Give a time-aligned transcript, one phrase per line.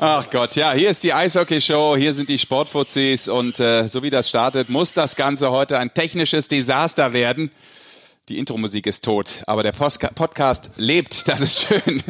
[0.00, 4.10] Ach Gott, ja, hier ist die Eishockey-Show, hier sind die Sportfuzis und äh, so wie
[4.10, 7.50] das startet, muss das Ganze heute ein technisches Desaster werden.
[8.28, 12.00] Die Intro-Musik ist tot, aber der Postka Podcast lebt, das ist schön.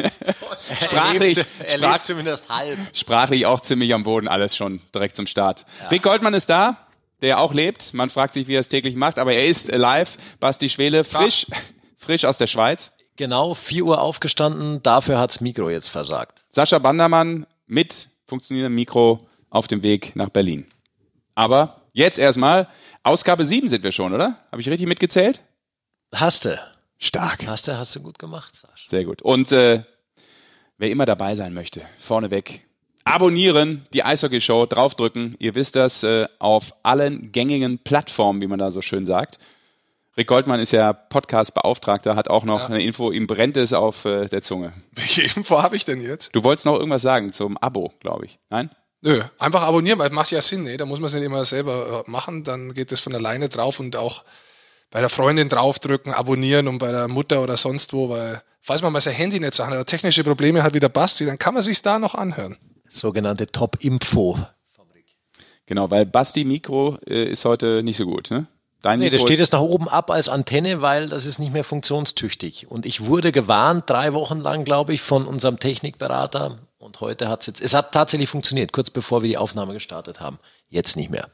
[0.59, 2.79] sprachlich, er sprach, lebt zumindest halb.
[2.93, 5.65] sprachlich auch ziemlich am Boden, alles schon direkt zum Start.
[5.91, 6.77] Rick Goldmann ist da,
[7.23, 7.95] der auch lebt.
[7.95, 10.19] Man fragt sich, wie er es täglich macht, aber er ist live.
[10.41, 11.47] Basti Schwele, frisch,
[12.09, 12.93] frisch aus der Schweiz.
[13.17, 16.47] Genau, 4 Uhr aufgestanden, dafür hat's Mikro jetzt versagt.
[16.51, 20.67] Sascha Bandermann mit funktionierendem Mikro auf dem Weg nach Berlin.
[21.35, 22.67] Aber jetzt erstmal,
[23.03, 24.39] Ausgabe 7 sind wir schon, oder?
[24.51, 25.43] Habe ich richtig mitgezählt?
[26.15, 26.59] Hast du.
[26.97, 27.47] Stark.
[27.47, 28.89] Hast du, hast du gut gemacht, Sascha.
[28.89, 29.21] Sehr gut.
[29.21, 29.83] Und äh,
[30.79, 32.63] wer immer dabei sein möchte, vorneweg
[33.05, 35.37] abonnieren, die Eishockey-Show, draufdrücken.
[35.39, 39.39] Ihr wisst das, äh, auf allen gängigen Plattformen, wie man da so schön sagt.
[40.19, 44.27] Rick Goldmann ist ja Podcast-Beauftragter, hat auch noch eine Info, ihm brennt es auf äh,
[44.27, 44.73] der Zunge.
[44.91, 46.35] Welche Info habe ich denn jetzt?
[46.35, 48.41] Du wolltest noch irgendwas sagen zum Abo, glaube ich.
[48.51, 48.69] Nein?
[49.01, 50.77] Nö, einfach abonnieren, weil macht ja Sinn, ne?
[50.77, 53.79] Da muss man es nicht immer selber äh, machen, dann geht das von alleine drauf
[53.79, 54.25] und auch
[54.91, 58.93] bei der Freundin draufdrücken, abonnieren und bei der Mutter oder sonst wo, weil falls man
[58.93, 61.63] mal sein Handy nicht sagt, oder technische Probleme hat wie der Basti, dann kann man
[61.63, 62.57] sich da noch anhören.
[62.89, 64.37] Sogenannte Top-Info.
[65.67, 68.49] Genau, weil Basti Mikro äh, ist heute nicht so gut, ne?
[68.83, 71.39] Dein Nee, das Mikro steht ist, jetzt nach oben ab als Antenne, weil das ist
[71.39, 72.71] nicht mehr funktionstüchtig.
[72.71, 76.59] Und ich wurde gewarnt, drei Wochen lang, glaube ich, von unserem Technikberater.
[76.79, 80.21] Und heute hat es jetzt, es hat tatsächlich funktioniert, kurz bevor wir die Aufnahme gestartet
[80.21, 80.39] haben.
[80.71, 81.29] Jetzt nicht mehr.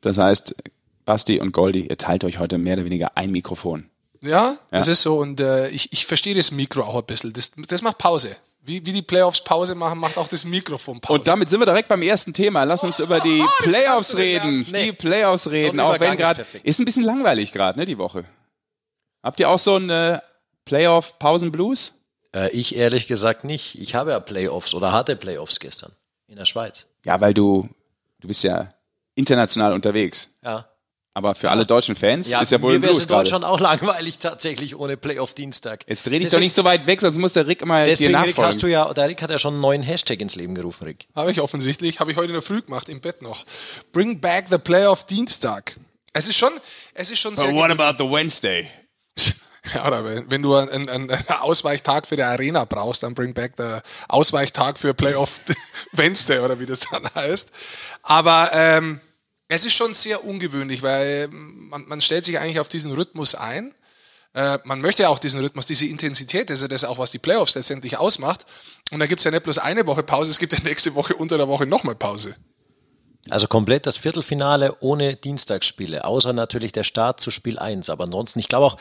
[0.00, 0.56] Das heißt,
[1.04, 3.88] Basti und Goldi, ihr teilt euch heute mehr oder weniger ein Mikrofon.
[4.22, 7.32] Ja, das ist so und äh, ich, ich verstehe das Mikro auch ein bisschen.
[7.32, 8.36] Das, das macht Pause.
[8.62, 11.18] Wie, wie die Playoffs Pause machen, macht auch das Mikrofon Pause.
[11.18, 12.64] Und damit sind wir direkt beim ersten Thema.
[12.64, 14.66] Lass uns über die oh, Playoffs reden.
[14.70, 14.86] Nee.
[14.86, 16.66] Die Playoffs reden, auch Übergang wenn ist gerade perfekt.
[16.66, 18.24] ist ein bisschen langweilig gerade, ne, die Woche.
[19.22, 20.18] Habt ihr auch so einen
[20.66, 21.94] Playoff Pausen Blues?
[22.34, 23.80] Äh, ich ehrlich gesagt nicht.
[23.80, 25.92] Ich habe ja Playoffs oder hatte Playoffs gestern
[26.26, 26.86] in der Schweiz.
[27.04, 27.68] Ja, weil du
[28.20, 28.68] du bist ja
[29.14, 30.30] international unterwegs.
[30.42, 30.69] Ja.
[31.12, 33.08] Aber für alle deutschen Fans ist ja wohl ein mir wäre es Blues in.
[33.08, 35.84] Deutschland auch langweilig tatsächlich ohne Playoff-Dienstag.
[35.88, 38.14] Jetzt dreh dich doch nicht so weit weg, sonst muss der Rick mal dir Deswegen,
[38.14, 38.44] Rick, nachfolgen.
[38.48, 41.08] hast du ja, der Rick hat ja schon einen neuen Hashtag ins Leben gerufen, Rick.
[41.16, 43.44] Habe ich offensichtlich, habe ich heute in der Früh gemacht, im Bett noch.
[43.92, 45.76] Bring back the Playoff Dienstag.
[46.12, 46.52] Es ist schon,
[46.94, 47.86] es ist schon sehr But what gewöhnlich.
[47.86, 48.68] about the Wednesday?
[49.74, 53.52] Ja, oder wenn, wenn du einen, einen Ausweichtag für die Arena brauchst, dann bring back
[53.58, 55.40] the Ausweichtag für Playoff
[55.92, 57.52] Wednesday oder wie das dann heißt.
[58.02, 59.00] Aber ähm,
[59.50, 63.74] es ist schon sehr ungewöhnlich, weil man, man stellt sich eigentlich auf diesen Rhythmus ein.
[64.32, 67.10] Äh, man möchte ja auch diesen Rhythmus, diese Intensität, das ist ja das auch, was
[67.10, 68.46] die Playoffs letztendlich ausmacht.
[68.92, 71.36] Und da gibt's ja nicht bloß eine Woche Pause, es gibt ja nächste Woche unter
[71.36, 72.36] der Woche nochmal Pause.
[73.28, 77.90] Also komplett das Viertelfinale ohne Dienstagsspiele, außer natürlich der Start zu Spiel 1.
[77.90, 78.76] Aber ansonsten, ich glaube auch,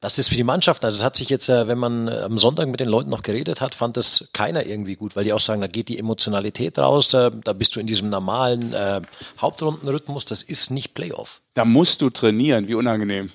[0.00, 2.38] das ist für die Mannschaft, also es hat sich jetzt, äh, wenn man äh, am
[2.38, 5.40] Sonntag mit den Leuten noch geredet hat, fand das keiner irgendwie gut, weil die auch
[5.40, 9.02] sagen, da geht die Emotionalität raus, äh, da bist du in diesem normalen äh,
[9.38, 11.40] Hauptrundenrhythmus, das ist nicht Playoff.
[11.54, 13.30] Da musst du trainieren, wie unangenehm.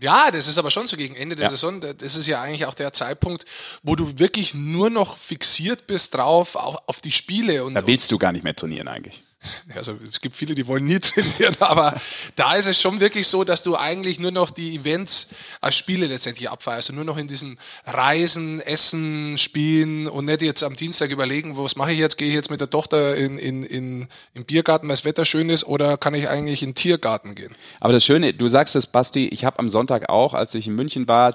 [0.00, 1.50] Ja, das ist aber schon so gegen Ende der Ja.
[1.50, 1.80] Saison.
[1.80, 3.46] Das ist ja eigentlich auch der Zeitpunkt,
[3.82, 7.64] wo du wirklich nur noch fixiert bist drauf, auf, auf die Spiele.
[7.64, 9.22] Und, Da willst du gar nicht mehr trainieren eigentlich.
[9.74, 11.94] also es gibt viele, die wollen nie trainieren, aber
[12.34, 15.30] da ist es schon wirklich so, dass du eigentlich nur noch die Events
[15.60, 20.62] als Spiele letztendlich abfeierst und nur noch in diesem Reisen, Essen, Spielen und nicht jetzt
[20.62, 22.18] am Dienstag überlegen, was mache ich jetzt?
[22.18, 25.50] Gehe ich jetzt mit der Tochter in, in, in, im Biergarten, weil das Wetter schön
[25.50, 27.54] ist, oder kann ich eigentlich in den Tiergarten gehen?
[27.80, 30.74] Aber das Schöne, du sagst es, Basti, ich habe am Sonntag auch, als ich in
[30.74, 31.34] München war,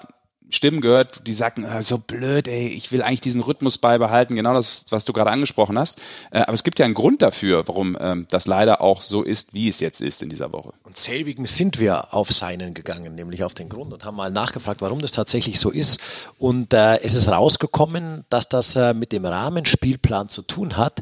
[0.51, 4.53] Stimmen gehört, die sagten, ah, so blöd, ey, ich will eigentlich diesen Rhythmus beibehalten, genau
[4.53, 5.99] das, was du gerade angesprochen hast.
[6.31, 9.53] Äh, aber es gibt ja einen Grund dafür, warum ähm, das leider auch so ist,
[9.53, 10.73] wie es jetzt ist in dieser Woche.
[10.83, 14.81] Und selbigen sind wir auf seinen gegangen, nämlich auf den Grund und haben mal nachgefragt,
[14.81, 15.99] warum das tatsächlich so ist.
[16.37, 21.01] Und äh, es ist rausgekommen, dass das äh, mit dem Rahmenspielplan zu tun hat,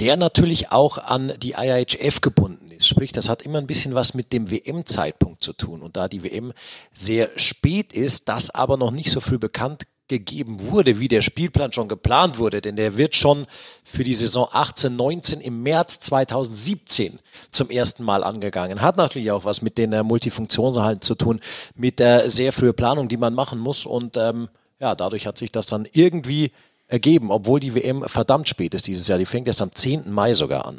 [0.00, 2.86] der natürlich auch an die IIHF gebunden ist.
[2.86, 5.82] Sprich, das hat immer ein bisschen was mit dem WM-Zeitpunkt zu tun.
[5.82, 6.52] Und da die WM
[6.92, 11.72] sehr spät ist, das aber noch nicht so früh bekannt gegeben wurde, wie der Spielplan
[11.72, 13.46] schon geplant wurde, denn der wird schon
[13.84, 17.18] für die Saison 18, 19 im März 2017
[17.50, 18.80] zum ersten Mal angegangen.
[18.80, 21.40] Hat natürlich auch was mit den äh, Multifunktionshallen zu tun,
[21.74, 24.48] mit der sehr frühen Planung, die man machen muss und ähm,
[24.80, 26.52] ja, dadurch hat sich das dann irgendwie
[26.88, 29.18] ergeben, obwohl die WM verdammt spät ist dieses Jahr.
[29.18, 30.10] Die fängt erst am 10.
[30.10, 30.78] Mai sogar an.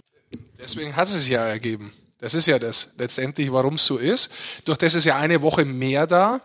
[0.60, 1.94] Deswegen hat es sich ja ergeben.
[2.20, 4.32] Das ist ja das letztendlich, warum es so ist.
[4.66, 6.42] Durch das ist ja eine Woche mehr da,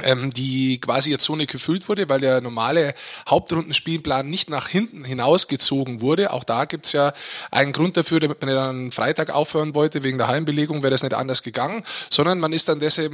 [0.00, 2.94] ähm, die quasi jetzt so nicht gefüllt wurde, weil der normale
[3.28, 6.32] Hauptrundenspielplan nicht nach hinten hinausgezogen wurde.
[6.32, 7.12] Auch da gibt's ja
[7.50, 11.14] einen Grund dafür, damit man dann Freitag aufhören wollte, wegen der Heimbelegung wäre das nicht
[11.14, 13.12] anders gegangen, sondern man ist dann deshalb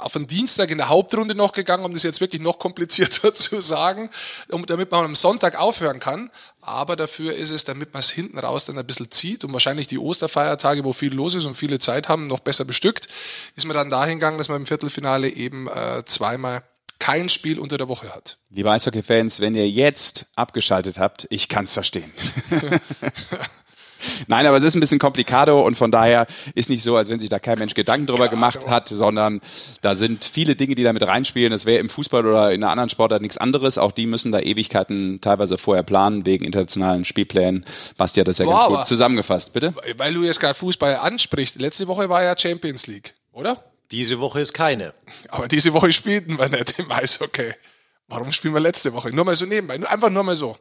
[0.00, 3.60] auf den Dienstag in der Hauptrunde noch gegangen, um das jetzt wirklich noch komplizierter zu
[3.60, 4.10] sagen,
[4.48, 6.30] um, damit man am Sonntag aufhören kann.
[6.60, 9.86] Aber dafür ist es, damit man es hinten raus dann ein bisschen zieht und wahrscheinlich
[9.86, 13.08] die Osterfeiertage, wo viel los ist und viele Zeit haben, noch besser bestückt,
[13.56, 16.62] ist man dann dahin gegangen, dass man im Viertelfinale eben äh, zweimal
[16.98, 18.36] kein Spiel unter der Woche hat.
[18.50, 22.12] Liebe Eishockey-Fans, wenn ihr jetzt abgeschaltet habt, ich kann es verstehen.
[24.26, 27.20] Nein, aber es ist ein bisschen komplikado und von daher ist nicht so, als wenn
[27.20, 29.40] sich da kein Mensch Gedanken drüber gemacht hat, sondern
[29.80, 31.50] da sind viele Dinge, die da mit reinspielen.
[31.50, 33.78] Das wäre im Fußball oder in einer anderen Sportart nichts anderes.
[33.78, 37.64] Auch die müssen da Ewigkeiten teilweise vorher planen, wegen internationalen Spielplänen.
[37.96, 39.74] Basti hat das ja Boah, ganz gut zusammengefasst, bitte.
[39.96, 41.60] Weil du jetzt gerade Fußball ansprichst.
[41.60, 43.64] Letzte Woche war ja Champions League, oder?
[43.90, 44.94] Diese Woche ist keine.
[45.28, 47.52] Aber diese Woche spielten wir nicht im Eishockey.
[48.06, 49.14] Warum spielen wir letzte Woche?
[49.14, 49.78] Nur mal so nebenbei.
[49.78, 50.56] Nur, einfach nur mal so.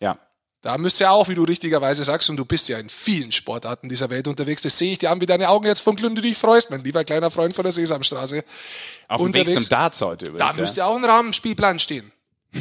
[0.00, 0.18] Ja,
[0.62, 3.88] Da müsst ihr auch, wie du richtigerweise sagst, und du bist ja in vielen Sportarten
[3.88, 6.22] dieser Welt unterwegs, das sehe ich dir an, wie deine Augen jetzt funkeln und du
[6.22, 8.44] dich freust, mein lieber kleiner Freund von der Sesamstraße.
[9.08, 10.56] auf dem Weg zum Darts heute Da übrigens.
[10.56, 10.86] müsste ja.
[10.86, 12.12] ja auch ein Rahmenspielplan stehen.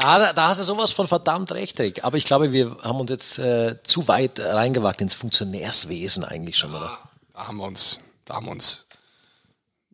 [0.00, 2.04] Da, da hast du sowas von verdammt recht, Rick.
[2.04, 6.72] Aber ich glaube, wir haben uns jetzt äh, zu weit reingewagt ins Funktionärswesen eigentlich schon,
[6.72, 6.96] oder?
[7.36, 8.86] da haben wir uns, da haben wir uns,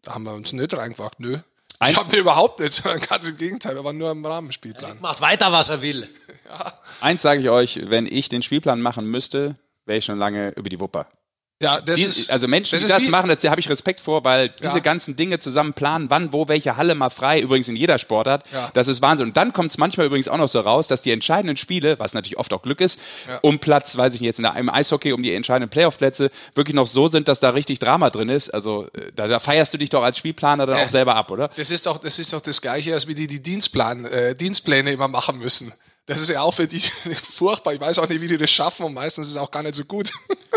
[0.03, 1.38] da haben wir uns nicht reingewagt, nö.
[1.82, 4.99] Eins- Ich habe überhaupt nicht, sondern ganz im Gegenteil, wir waren nur im Rahmenspielplan.
[5.00, 6.08] Macht weiter, was er will.
[7.00, 9.55] Eins sage ich euch, wenn ich den Spielplan machen müsste,
[9.87, 11.06] wäre ich schon lange über die Wupper.
[11.62, 14.25] Ja, das Die, ist, also Menschen, das die das machen, da habe ich Respekt vor,
[14.25, 14.79] weil diese Ja.
[14.81, 18.70] ganzen Dinge zusammen planen, wann, wo, welche Halle mal frei, übrigens in jeder Sportart, Ja.
[18.75, 19.29] das ist Wahnsinn.
[19.29, 22.14] Und dann kommt es manchmal übrigens auch noch so raus, dass die entscheidenden Spiele, was
[22.14, 22.99] natürlich oft auch Glück ist,
[23.29, 23.38] Ja.
[23.43, 26.88] um Platz, weiß ich nicht, jetzt in im Eishockey, um die entscheidenden Playoff-Plätze, wirklich noch
[26.88, 28.50] so sind, dass da richtig Drama drin ist.
[28.53, 31.49] Also äh, da, da feierst du dich doch als Spielplaner dann auch selber ab, oder?
[31.56, 34.91] Das ist doch, das ist doch das Gleiche, als wie die die Dienstplan, äh, Dienstpläne
[34.93, 35.73] immer machen müssen.
[36.06, 36.81] Das ist ja auch für die
[37.35, 37.75] furchtbar.
[37.75, 39.76] Ich weiß auch nicht, wie die das schaffen und meistens ist es auch gar nicht
[39.76, 40.11] so gut.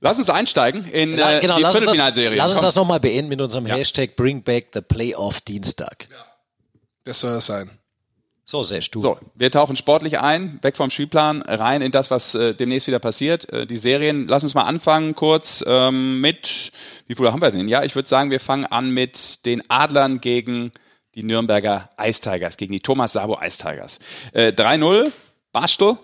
[0.00, 2.36] Lass uns einsteigen in Ja, äh, genau, die lass uns das, Viertelfinalserie.
[2.38, 2.66] lass uns Komm.
[2.66, 3.74] das nochmal beenden mit unserem Ja.
[3.74, 6.08] Hashtag Bring Back the Playoff Dienstag.
[7.04, 7.70] Das soll es sein.
[8.46, 8.98] So, Sesh, du.
[9.00, 12.98] So, wir tauchen sportlich ein, weg vom Spielplan, rein in das, was äh, demnächst wieder
[12.98, 13.48] passiert.
[13.52, 16.72] Äh, die Serien, lass uns mal anfangen kurz ähm, mit,
[17.06, 17.68] wie viele haben wir denn?
[17.68, 20.72] Ja, ich würde sagen, wir fangen an mit den Adlern gegen
[21.14, 24.00] die Nürnberger Ice Tigers, gegen die Thomas Sabo Ice Tigers.
[24.32, 25.12] Äh, 3-0,
[25.52, 25.96] Bastel,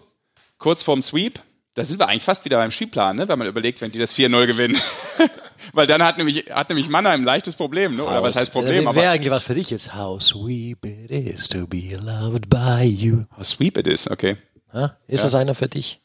[0.58, 1.40] kurz vorm Sweep.
[1.76, 3.28] Da sind wir eigentlich fast wieder beim Spielplan, ne?
[3.28, 4.80] wenn man überlegt, wenn die das 4-0 gewinnen.
[5.74, 8.04] Weil dann hat nämlich, hat nämlich Mannheim ein leichtes Problem, ne?
[8.04, 8.86] oder was heißt Problem?
[8.86, 9.94] Wäre wär eigentlich was für dich jetzt.
[9.94, 13.24] How sweet it is to be loved by you.
[13.36, 14.38] how sweet it is, okay.
[14.72, 14.96] Ha?
[15.06, 16.00] Ist das einer für dich?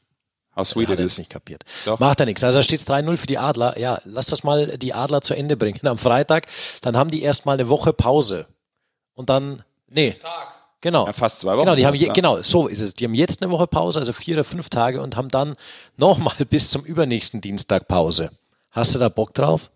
[0.58, 1.20] How sweet Hat it es is.
[1.20, 1.64] nicht kapiert.
[1.86, 2.00] Doch.
[2.00, 2.44] Macht ja nichts.
[2.44, 3.80] Also da steht 3-0 für die Adler.
[3.80, 6.48] Ja, lass das mal die Adler zu Ende bringen am Freitag.
[6.82, 8.46] Dann haben die erstmal eine Woche Pause.
[9.14, 10.16] Und dann, nee.
[10.82, 11.06] Genau.
[11.06, 12.14] Ja, fast zwei Wochen Genau, die haben je, ja.
[12.14, 12.96] genau, so ist es.
[12.96, 15.56] Die haben jetzt eine Woche Pause, also vier oder fünf Tage und haben dann
[15.96, 18.32] nochmal bis zum übernächsten Dienstag Pause.
[18.72, 19.70] Hast du da Bock drauf?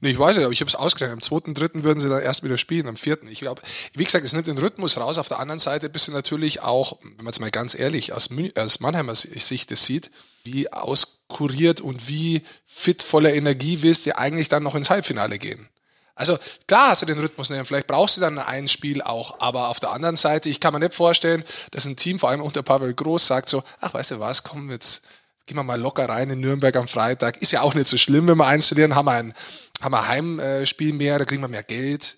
[0.00, 1.14] Nee, ich weiß ja, aber ich habe es ausgerechnet.
[1.14, 3.26] Am zweiten, dritten würden sie dann erst wieder spielen, am vierten.
[3.28, 3.62] Ich glaube,
[3.94, 5.18] wie gesagt, es nimmt den Rhythmus raus.
[5.18, 8.30] Auf der anderen Seite bist du natürlich auch, wenn man es mal ganz ehrlich aus,
[8.30, 10.10] Mün aus Mannheimer Sicht das sieht,
[10.44, 15.68] wie auskuriert und wie fit voller Energie willst du eigentlich dann noch ins Halbfinale gehen.
[16.16, 16.38] Also
[16.68, 19.80] klar hast du den Rhythmus nicht, vielleicht brauchst du dann ein Spiel auch, aber auf
[19.80, 22.94] der anderen Seite, ich kann mir nicht vorstellen, dass ein Team, vor allem unter Pavel
[22.94, 25.04] Groß, sagt so, ach weißt du was, komm jetzt,
[25.46, 27.38] gehen wir mal locker rein in Nürnberg am Freitag.
[27.38, 29.34] Ist ja auch nicht so schlimm, wenn wir eins verlieren, haben wir ein,
[29.82, 32.16] haben wir Heimspiel mehr, da kriegen wir mehr Geld.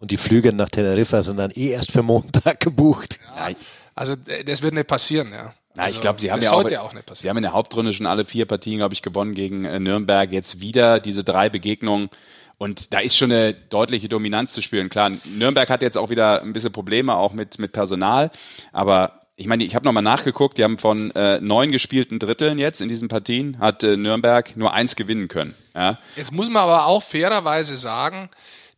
[0.00, 3.18] Und die Flüge nach Teneriffa sind dann eh erst für Montag gebucht.
[3.36, 3.48] Ja,
[3.94, 5.52] Also äh, das wird nicht passieren, ja.
[5.74, 7.36] Na, also, ich glaube, sie haben das ja auch, sollte ja auch nicht sie haben
[7.36, 10.32] in der Hauptrunde schon alle vier Partien, glaube ich, gewonnen gegen äh, Nürnberg.
[10.32, 12.10] Jetzt wieder diese drei Begegnungen.
[12.58, 14.88] Und da ist schon eine deutliche Dominanz zu spüren.
[14.88, 18.30] Klar, Nürnberg hat jetzt auch wieder ein bisschen Probleme, auch mit, mit Personal.
[18.72, 22.80] Aber ich meine, ich habe nochmal nachgeguckt, die haben von äh, neun gespielten Dritteln jetzt
[22.80, 25.54] in diesen Partien, hat äh, Nürnberg nur eins gewinnen können.
[25.76, 26.00] Ja?
[26.16, 28.28] Jetzt muss man aber auch fairerweise sagen,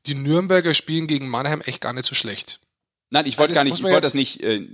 [0.06, 2.60] die Nürnberger spielen gegen Mannheim echt gar nicht so schlecht.
[3.08, 4.68] Nein, ich wollte Also das gar nicht, ich wollte das nicht äh,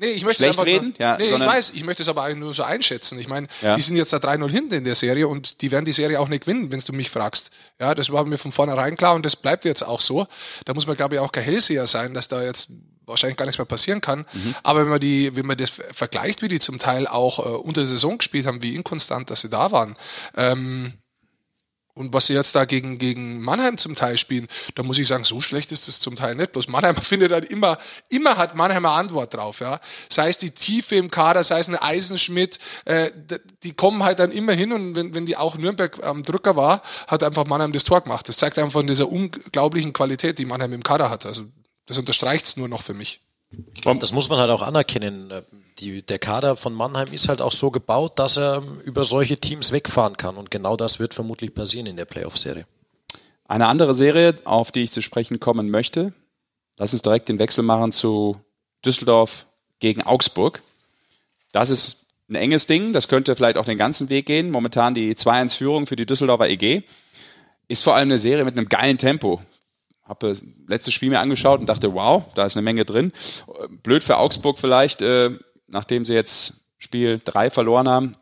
[0.00, 0.94] Nee, ich möchte Schlecht einfach reden?
[0.98, 3.18] Ja, nee, ich weiß, ich möchte es aber eigentlich nur so einschätzen.
[3.18, 3.74] Ich meine, Ja.
[3.76, 6.28] die sind jetzt da 3-0 hinten in der Serie und die werden die Serie auch
[6.28, 7.50] nicht gewinnen, wenn du mich fragst.
[7.78, 10.26] Ja, das war mir von vornherein klar und das bleibt jetzt auch so.
[10.64, 12.70] Da muss man, glaube ich, auch kein Hellseher sein, dass da jetzt
[13.04, 14.24] wahrscheinlich gar nichts mehr passieren kann.
[14.32, 14.54] Mhm.
[14.62, 17.82] Aber wenn man die, wenn man das vergleicht, wie die zum Teil auch äh, unter
[17.82, 19.96] der Saison gespielt haben, wie inkonstant, dass sie da waren,
[20.36, 20.94] ähm,
[21.94, 25.24] und was sie jetzt da gegen, gegen Mannheim zum Teil spielen, da muss ich sagen,
[25.24, 26.52] so schlecht ist es zum Teil nicht.
[26.52, 27.78] Bloß Mannheim findet halt immer,
[28.08, 29.80] immer hat Mannheim eine Antwort drauf, ja.
[30.08, 33.10] Sei es die Tiefe im Kader, sei es ein Eisenschmidt, äh,
[33.62, 36.82] die kommen halt dann immer hin und wenn, wenn die auch Nürnberg am Drücker war,
[37.06, 38.28] hat einfach Mannheim das Tor gemacht.
[38.28, 41.26] Das zeigt einfach von dieser unglaublichen Qualität, die Mannheim im Kader hat.
[41.26, 41.44] Also,
[41.86, 43.20] das unterstreicht es nur noch für mich.
[43.82, 45.32] Das muss man halt auch anerkennen.
[45.78, 49.72] Die, der Kader von Mannheim ist halt auch so gebaut, dass er über solche Teams
[49.72, 50.36] wegfahren kann.
[50.36, 52.66] Und genau das wird vermutlich passieren in der Playoff-Serie.
[53.48, 56.12] Eine andere Serie, auf die ich zu sprechen kommen möchte,
[56.78, 58.36] lass uns direkt den Wechsel machen zu
[58.84, 59.46] Düsseldorf
[59.80, 60.62] gegen Augsburg.
[61.50, 64.50] Das ist ein enges Ding, das könnte vielleicht auch den ganzen Weg gehen.
[64.50, 66.82] Momentan die 2-1-Führung für die Düsseldorfer EG.
[67.66, 69.40] Ist vor allem eine Serie mit einem geilen Tempo.
[70.10, 73.12] Habe das letzte Spiel mir angeschaut und dachte, wow, da ist eine Menge drin.
[73.84, 75.30] Blöd für Augsburg vielleicht, äh,
[75.68, 78.16] nachdem sie jetzt Spiel 3 verloren haben.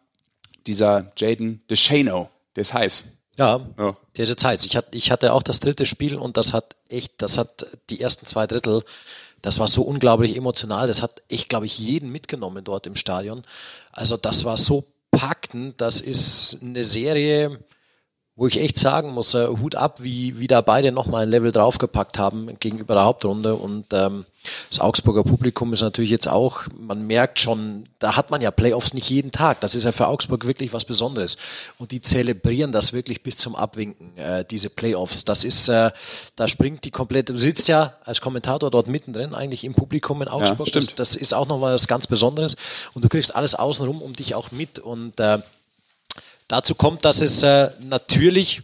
[0.66, 3.18] Dieser Jaden DeShano, der ist heiß.
[3.38, 3.96] Ja, ja.
[4.16, 4.66] der ist jetzt heiß.
[4.66, 8.00] Ich hatte, ich hatte auch das dritte Spiel und das hat echt, das hat die
[8.00, 8.84] ersten zwei Drittel
[9.42, 10.86] das war so unglaublich emotional.
[10.86, 13.42] Das hat echt, glaube ich, jeden mitgenommen dort im Stadion.
[13.92, 15.80] Also das war so packend.
[15.80, 17.58] Das ist eine Serie,
[18.38, 21.50] wo ich echt sagen muss, äh, Hut ab, wie, wie da beide nochmal ein Level
[21.50, 23.56] draufgepackt haben gegenüber der Hauptrunde.
[23.56, 24.26] Und ähm,
[24.70, 28.94] das Augsburger Publikum ist natürlich jetzt auch, man merkt schon, da hat man ja Playoffs
[28.94, 29.60] nicht jeden Tag.
[29.60, 31.36] Das ist ja für Augsburg wirklich was Besonderes.
[31.78, 35.24] Und die zelebrieren das wirklich bis zum Abwinken, äh, diese Playoffs.
[35.24, 35.90] Das ist, äh,
[36.36, 40.28] da springt die komplette, du sitzt ja als Kommentator dort mittendrin, eigentlich im Publikum in
[40.28, 40.68] Augsburg.
[40.68, 42.54] Ja, das, das ist auch nochmal was ganz Besonderes.
[42.94, 44.78] Und du kriegst alles außenrum um dich auch mit.
[44.78, 45.38] Und äh,
[46.48, 48.62] Dazu kommt, dass es äh, natürlich,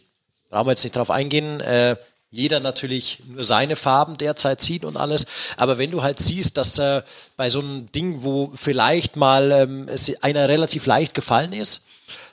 [0.48, 1.96] brauchen wir jetzt nicht drauf eingehen, äh,
[2.30, 5.26] jeder natürlich nur seine Farben derzeit sieht und alles.
[5.56, 7.02] Aber wenn du halt siehst, dass äh,
[7.36, 11.84] bei so einem Ding, wo vielleicht mal ähm, es einer relativ leicht gefallen ist,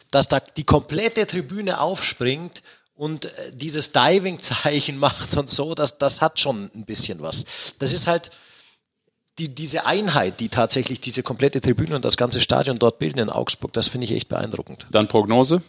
[0.09, 2.63] dass da die komplette Tribüne aufspringt
[2.95, 7.45] und äh, dieses Diving-Zeichen macht und so, das, das hat schon ein bisschen was.
[7.77, 8.31] Das ist halt,
[9.39, 13.29] die, diese Einheit, die tatsächlich diese komplette Tribüne und das ganze Stadion dort bilden in
[13.29, 14.87] Augsburg, das finde ich echt beeindruckend.
[14.91, 15.61] Dann Prognose?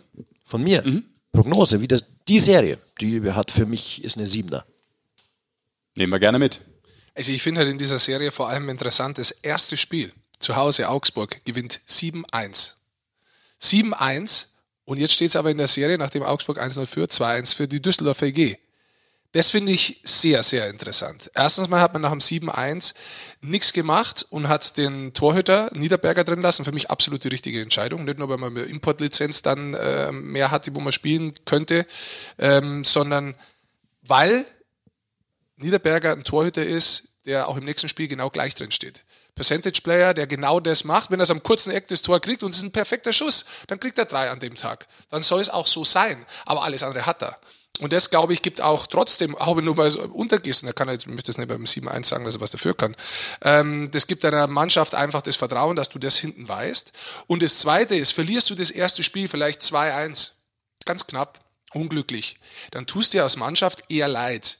[0.44, 0.82] Von mir?
[0.82, 1.04] Mhm.
[1.32, 4.66] Prognose, wie das, die Serie, die hat für mich, ist eine Siebener.
[5.94, 6.60] Nehmen wir gerne mit.
[7.14, 10.88] Also ich finde halt in dieser Serie vor allem interessant, das erste Spiel zu Hause
[10.88, 12.74] Augsburg gewinnt 7-1.
[13.60, 14.46] 7-1
[14.84, 17.80] und jetzt steht es aber in der Serie, nachdem Augsburg 1-0 führt, 2-1 für die
[17.80, 18.58] Düsseldorfer EG.
[19.32, 21.30] Das finde ich sehr, sehr interessant.
[21.34, 22.94] Erstens mal hat man nach dem 7-1
[23.40, 26.66] nichts gemacht und hat den Torhüter Niederberger drin lassen.
[26.66, 28.04] Für mich absolut die richtige Entscheidung.
[28.04, 31.86] Nicht nur, weil man eine Importlizenz dann äh, mehr hat, wo man spielen könnte,
[32.38, 33.34] ähm, sondern
[34.02, 34.44] weil
[35.56, 39.02] Niederberger ein Torhüter ist, der auch im nächsten Spiel genau gleich drin steht.
[39.34, 41.10] Percentage Player, der genau das macht.
[41.10, 43.46] Wenn er es am kurzen Eck das Tor kriegt und es ist ein perfekter Schuss,
[43.68, 44.86] dann kriegt er drei an dem Tag.
[45.08, 46.26] Dann soll es auch so sein.
[46.44, 47.38] Aber alles andere hat er.
[47.80, 50.74] Und das, glaube ich, gibt auch trotzdem, auch wenn du mal so untergehst, und er
[50.74, 52.94] kann jetzt, ich möchte das nicht beim 7-1 sagen, dass er was dafür kann,
[53.40, 56.92] ähm, das gibt deiner Mannschaft einfach das Vertrauen, dass du das hinten weißt.
[57.26, 60.32] Und das Zweite ist, verlierst du das erste Spiel vielleicht 2-1,
[60.84, 61.40] ganz knapp,
[61.72, 62.38] unglücklich,
[62.72, 64.58] dann tust dir als Mannschaft eher leid.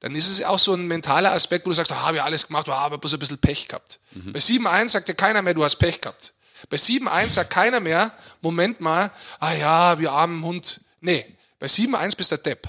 [0.00, 2.46] Dann ist es auch so ein mentaler Aspekt, wo du sagst, ah, habe ich alles
[2.46, 4.00] gemacht, ah, aber bloß ein bisschen Pech gehabt.
[4.12, 4.32] Mhm.
[4.32, 6.32] Bei 7-1 sagt dir keiner mehr, du hast Pech gehabt.
[6.70, 10.80] Bei 7-1 sagt keiner mehr, Moment mal, ah ja, wir armen Hund.
[11.00, 11.26] Nee,
[11.58, 12.68] bei 7-1 bist der Depp.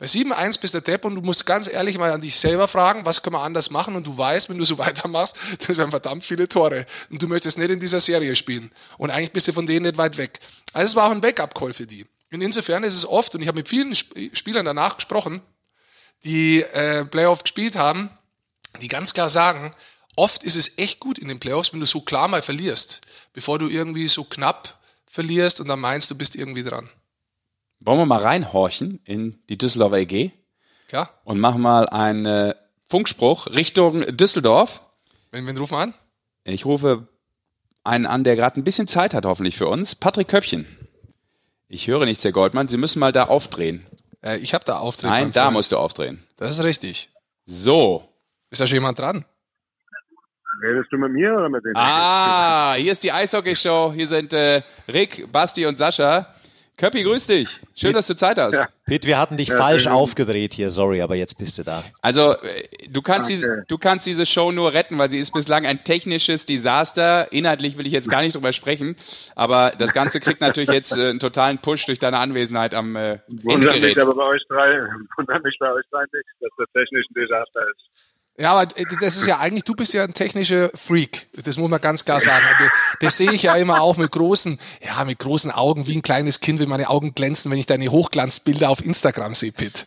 [0.00, 3.04] Bei 7-1 bist der Depp und du musst ganz ehrlich mal an dich selber fragen,
[3.04, 6.24] was können wir anders machen und du weißt, wenn du so weitermachst, das werden verdammt
[6.24, 9.66] viele Tore und du möchtest nicht in dieser Serie spielen und eigentlich bist du von
[9.66, 10.40] denen nicht weit weg.
[10.72, 12.06] Also es war auch ein Backup-Call für die.
[12.32, 15.42] Und insofern ist es oft, und ich habe mit vielen Spielern danach gesprochen,
[16.24, 18.08] die äh, Playoff gespielt haben,
[18.80, 19.74] die ganz klar sagen,
[20.16, 23.02] oft ist es echt gut in den Playoffs, wenn du so klar mal verlierst,
[23.34, 26.88] bevor du irgendwie so knapp verlierst und dann meinst, du bist irgendwie dran.
[27.84, 30.32] Wollen wir mal reinhorchen in die Düsseldorfer EG?
[30.92, 31.08] Ja.
[31.24, 32.54] Und machen mal einen
[32.88, 34.82] Funkspruch Richtung Düsseldorf.
[35.30, 35.94] Wen, wen rufen wir an?
[36.44, 37.06] Ich rufe
[37.84, 39.94] einen an, der gerade ein bisschen Zeit hat, hoffentlich für uns.
[39.94, 40.66] Patrick Köppchen.
[41.68, 42.68] Ich höre nichts, Herr Goldmann.
[42.68, 43.86] Sie müssen mal da aufdrehen.
[44.22, 45.12] Äh, ich habe da aufdrehen.
[45.12, 46.26] Nein, da musst du aufdrehen.
[46.36, 47.10] Das ist richtig.
[47.44, 48.08] So.
[48.50, 49.24] Ist da schon jemand dran?
[50.62, 51.76] Redest du mit mir oder mit denen?
[51.76, 53.92] Ah, hier ist die Eishockey-Show.
[53.94, 56.34] Hier sind äh, Rick, Basti und Sascha.
[56.80, 57.60] Köppi, grüß dich.
[57.74, 58.54] Schön, Pitt, dass du Zeit hast.
[58.54, 58.64] Ja.
[58.86, 61.84] Pitt, wir hatten dich ja, falsch aufgedreht hier, sorry, aber jetzt bist du da.
[62.00, 63.34] Also, äh, du kannst, okay.
[63.34, 67.30] diese, du kannst diese Show nur retten, weil sie ist bislang ein technisches Desaster.
[67.32, 68.96] Inhaltlich will ich jetzt gar nicht drüber sprechen,
[69.36, 73.18] aber das Ganze kriegt natürlich jetzt äh, einen totalen Push durch deine Anwesenheit am äh,
[73.28, 74.70] Wundert mich aber bei euch drei,
[75.18, 78.09] wundert mich bei euch drei nicht, dass das technisch ein Desaster ist.
[78.40, 81.28] Ja, aber äh, das ist ja eigentlich, du bist ja ein technischer Freak.
[81.44, 82.46] Das muss man ganz klar sagen.
[83.00, 86.40] Das, sehe ich ja immer auch mit großen, ja, mit großen Augen, wie ein kleines
[86.40, 89.86] Kind, wie meine Augen glänzen, wenn ich deine Hochglanzbilder auf Instagram sehe, Pitt.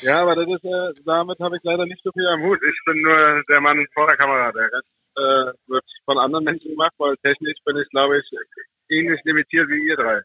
[0.00, 2.58] Ja, aber das ist, äh, damit habe ich leider nicht so viel am Hut.
[2.62, 4.50] Ich bin nur der Mann vor der Kamera.
[4.52, 8.24] Der Rest äh, wird von anderen Menschen gemacht, weil technisch bin ich, glaube ich,
[8.88, 10.20] ähnlich limitiert wie ihr drei.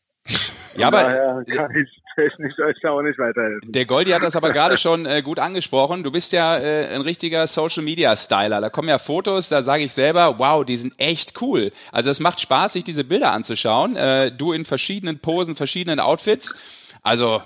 [0.77, 3.71] Ja, aber kann ich technisch euch auch nicht weiterhelfen.
[3.71, 6.03] Der Goldi hat das aber gerade schon äh, gut angesprochen.
[6.03, 8.59] Du bist ja äh, ein richtiger Social Media Styler.
[8.59, 11.71] Da kommen ja Fotos, da sage ich selber, wow, die sind echt cool.
[11.91, 13.95] Also es macht Spaß, sich diese Bilder anzuschauen.
[13.95, 16.99] Äh, du in verschiedenen Posen, verschiedenen Outfits.
[17.03, 17.41] Also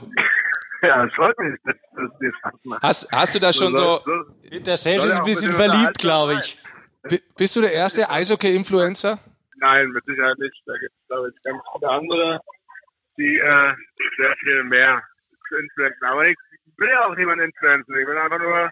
[0.81, 2.83] Ja, es freut mich, dass, dass dir Spaß macht.
[2.83, 3.99] Hast, hast du da schon so.
[4.03, 6.57] so der Serge ist ein bisschen verliebt, glaube ich.
[7.35, 9.19] Bist du der erste Eishockey-Influencer?
[9.57, 10.55] Nein, mit Sicherheit nicht.
[10.65, 12.39] Da gibt es, glaube ich, ganz viele andere,
[13.17, 13.73] die äh,
[14.17, 15.01] sehr viel mehr
[15.47, 16.05] zu influenzen.
[16.05, 16.37] Aber ich
[16.77, 17.95] will ja auch niemanden influenzen.
[17.97, 18.69] Ich will einfach nur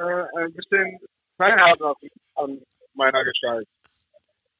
[0.00, 0.98] äh, ein bisschen
[1.38, 1.94] teilhaben
[2.36, 2.60] an
[2.94, 3.66] meiner Gestalt.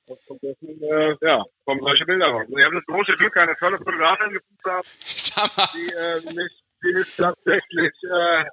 [0.06, 2.44] Und dessen, äh, ja, kommen solche Bilder raus.
[2.48, 6.92] Ich habe das große Glück, eine tolle Fotografin gefunden zu haben, die, äh, mich, die
[6.92, 8.44] mich tatsächlich äh,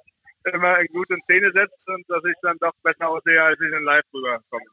[0.54, 3.84] immer in gute Szene setzt und dass ich dann doch besser aussehe, als ich in
[3.84, 4.64] Live rüberkomme.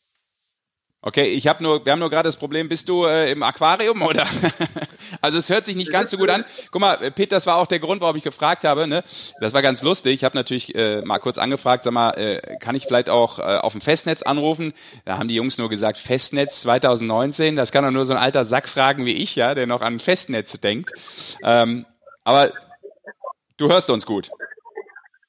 [1.01, 4.01] Okay, ich habe nur, wir haben nur gerade das Problem, bist du äh, im Aquarium
[4.01, 4.25] oder?
[5.21, 6.45] also es hört sich nicht ganz so gut an.
[6.71, 8.87] Guck mal, Pete, das war auch der Grund, warum ich gefragt habe.
[8.87, 9.03] Ne?
[9.39, 10.13] Das war ganz lustig.
[10.13, 13.57] Ich habe natürlich äh, mal kurz angefragt, sag mal, äh, kann ich vielleicht auch äh,
[13.57, 14.73] auf dem Festnetz anrufen?
[15.05, 17.55] Da haben die Jungs nur gesagt, Festnetz 2019.
[17.55, 19.99] Das kann doch nur so ein alter Sack fragen wie ich, ja, der noch an
[19.99, 20.91] Festnetz denkt.
[21.43, 21.85] Ähm,
[22.23, 22.51] aber
[23.57, 24.29] du hörst uns gut.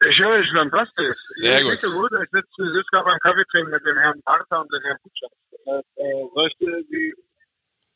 [0.00, 1.16] Ich höre dich fantastisch.
[1.36, 1.72] Sehr gut.
[1.72, 4.98] Ich sitze, ich sitze gerade beim Kaffee trinken mit dem Herrn Bartha und dem Herrn
[5.02, 5.26] Butcher.
[5.66, 5.82] Äh,
[6.34, 7.14] soll ich die, die,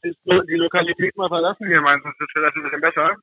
[0.02, 1.80] die Lokalität mal verlassen hier?
[1.80, 3.16] Meinst du, das ist vielleicht ein bisschen besser?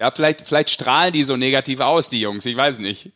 [0.00, 2.44] Ja, vielleicht, vielleicht strahlen die so negativ aus, die Jungs.
[2.46, 3.12] Ich weiß nicht.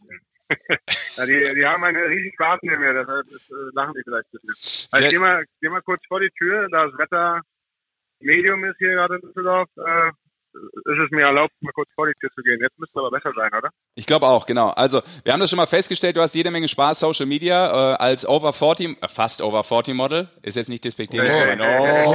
[1.17, 4.27] ja, die, die haben einen riesigen Spaß in mir, deshalb das, äh, lachen die vielleicht
[4.27, 4.89] ein bisschen.
[4.93, 7.41] Also ich geh mal, geh mal kurz vor die Tür, da das Wetter
[8.21, 9.69] Medium ist hier gerade in Düsseldorf.
[9.77, 10.11] Äh,
[10.55, 12.59] ist es mir erlaubt, mal kurz vor die Tür zu gehen.
[12.61, 13.71] Jetzt müsste aber besser sein, oder?
[13.95, 14.71] Ich glaube auch, genau.
[14.71, 17.97] Also, wir haben das schon mal festgestellt, du hast jede Menge Spaß, Social Media, äh,
[17.97, 20.29] als Over 40, äh, fast Over 40 Model.
[20.43, 22.07] Ist jetzt nicht despektierlich, aber hey,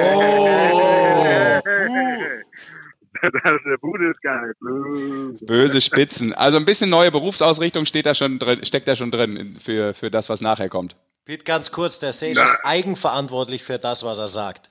[1.62, 1.62] oh.
[3.22, 4.54] Das ist der Bude ist geil.
[5.42, 6.34] Böse Spitzen.
[6.34, 10.12] Also ein bisschen neue Berufsausrichtung steht da schon drin, steckt da schon drin für, für
[10.12, 10.96] das, was nachher kommt.
[11.25, 14.70] Pete, ganz kurz, der Sage ist eigenverantwortlich für das, was er sagt.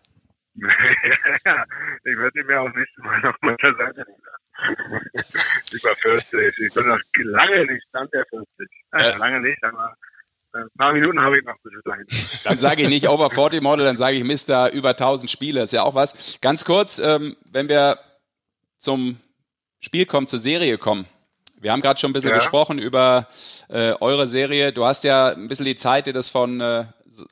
[2.04, 4.06] ich werde ihm ja auch nicht mal auf meiner Seite
[5.72, 6.58] Über 40.
[6.58, 8.48] Ich bin noch lange nicht an der 40.
[8.92, 9.96] Äh, lange nicht, aber
[10.52, 12.06] ein paar Minuten habe ich noch bis dahin.
[12.44, 15.62] Dann sage ich nicht Over 40 Model, dann sage ich Mister über 1000 Spiele.
[15.62, 16.38] ist ja auch was.
[16.40, 17.98] Ganz kurz, ähm, wenn wir
[18.78, 19.18] zum
[19.80, 21.06] Spiel kommen, zur Serie kommen.
[21.60, 22.36] Wir haben gerade schon ein bisschen ja.
[22.36, 23.26] gesprochen über
[23.68, 24.72] äh, eure Serie.
[24.72, 26.84] Du hast ja ein bisschen die Zeit, dir das von äh,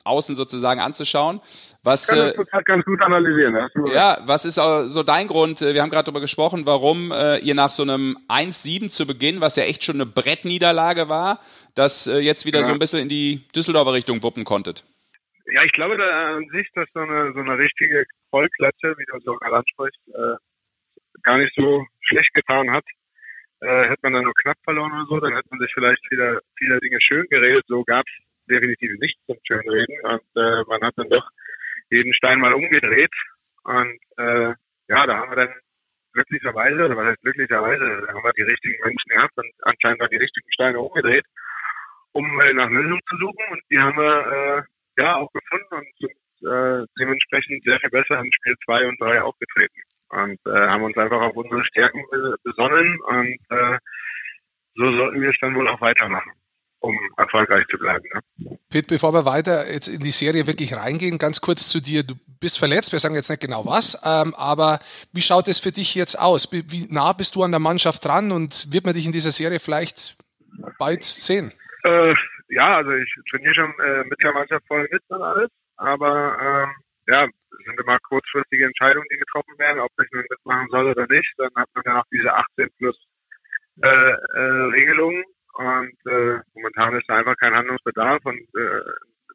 [0.03, 1.39] außen sozusagen anzuschauen.
[1.83, 3.69] Was, kann das äh, ganz gut analysieren.
[3.93, 5.61] Ja, was ist so dein Grund?
[5.61, 9.55] Wir haben gerade darüber gesprochen, warum äh, ihr nach so einem 1-7 zu Beginn, was
[9.55, 11.39] ja echt schon eine Brettniederlage war,
[11.75, 12.65] das äh, jetzt wieder ja.
[12.65, 14.83] so ein bisschen in die Düsseldorfer Richtung wuppen konntet.
[15.47, 19.19] Ja, ich glaube da an sich, dass so eine, so eine richtige Vollklatsche, wie du
[19.23, 20.35] so gerade ansprichst, äh,
[21.23, 22.85] gar nicht so schlecht getan hat.
[23.61, 26.39] Äh, hätte man dann nur knapp verloren oder so, dann hätte man sich vielleicht wieder
[26.57, 27.63] viele Dinge schön geredet.
[27.67, 28.13] So gab es
[28.49, 31.27] definitiv nichts zum Schönreden und äh, man hat dann doch
[31.89, 33.13] jeden Stein mal umgedreht.
[33.63, 34.53] Und äh,
[34.87, 35.53] ja, da haben wir dann
[36.13, 40.09] glücklicherweise, oder was heißt glücklicherweise, da haben wir die richtigen Menschen gehabt und anscheinend auch
[40.09, 41.25] die richtigen Steine umgedreht,
[42.11, 43.45] um äh, nach Lösungen zu suchen.
[43.51, 44.15] Und die haben wir
[44.97, 49.01] äh, ja auch gefunden und sind äh, dementsprechend sehr viel besser in Spiel 2 und
[49.01, 49.81] 3 aufgetreten.
[50.09, 52.03] Und äh, haben uns einfach auf unsere Stärken
[52.43, 52.99] besonnen.
[53.01, 53.77] Und äh,
[54.75, 56.33] so sollten wir es dann wohl auch weitermachen
[56.83, 58.03] um erfolgreich zu bleiben.
[58.13, 58.57] Ne?
[58.69, 62.03] Pitt, bevor wir weiter jetzt in die Serie wirklich reingehen, ganz kurz zu dir.
[62.03, 64.79] Du bist verletzt, wir sagen jetzt nicht genau was, ähm, aber
[65.13, 66.51] wie schaut es für dich jetzt aus?
[66.51, 69.59] Wie nah bist du an der Mannschaft dran und wird man dich in dieser Serie
[69.59, 70.17] vielleicht
[70.77, 71.53] bald sehen?
[71.83, 72.13] Äh,
[72.49, 76.69] ja, also ich trainiere schon äh, mit der Mannschaft voll mit und alles, aber ähm,
[77.07, 81.07] ja, es sind immer kurzfristige Entscheidungen, die getroffen werden, ob ich nun mitmachen soll oder
[81.07, 81.33] nicht.
[81.37, 82.97] Dann hat man ja noch diese 18 plus
[83.81, 84.39] äh, äh,
[84.73, 88.81] Regelungen und äh, momentan ist da einfach kein Handlungsbedarf und äh,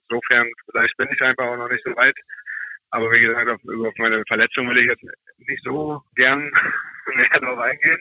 [0.02, 2.14] insofern vielleicht bin ich einfach auch noch nicht so weit.
[2.90, 5.04] Aber wie gesagt, auf, auf meine Verletzung will ich jetzt
[5.38, 6.40] nicht so gern
[7.14, 8.00] näher drauf eingehen.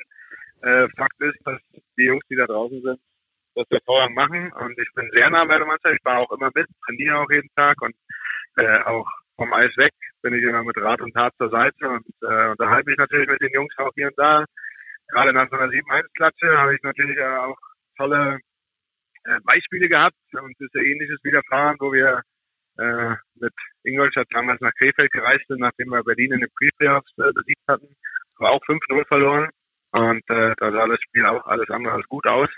[0.62, 1.60] Äh, Fakt ist, dass
[1.98, 3.00] die Jungs, die da draußen sind,
[3.56, 5.96] das hervorragend machen und ich bin sehr nah bei der Mannschaft.
[5.98, 7.96] Ich war auch immer mit, trainiere auch jeden Tag und
[8.58, 12.06] äh, auch vom Eis weg bin ich immer mit Rat und Tat zur Seite und
[12.22, 14.46] äh, unterhalte mich natürlich mit den Jungs auch hier und da.
[15.10, 17.58] Gerade nach so einer 7-1-Klatsche habe ich natürlich auch
[17.98, 18.40] tolle
[19.26, 22.22] äh, Beispiele gehabt und es ist ja ähnliches widerfahren, wo wir
[22.78, 27.32] äh, mit Ingolstadt damals nach Krefeld gereist sind, nachdem wir Berlin in den Pre-Playoffs äh,
[27.34, 27.96] besiegt hatten.
[28.38, 29.50] War auch 5-0 verloren
[29.92, 32.50] und äh, da sah das Spiel auch alles andere als gut aus.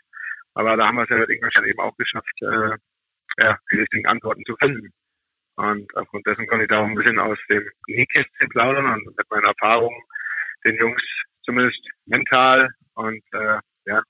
[0.53, 2.75] Aber da haben wir es ja mit Ingolstadt eben auch geschafft, äh,
[3.41, 4.91] ja, die richtigen Antworten zu finden.
[5.55, 9.29] Und aufgrund dessen konnte ich da auch ein bisschen aus dem Nähkästchen plaudern und mit
[9.29, 10.01] meinen Erfahrungen
[10.65, 11.01] den Jungs
[11.43, 14.01] zumindest mental und äh, ja,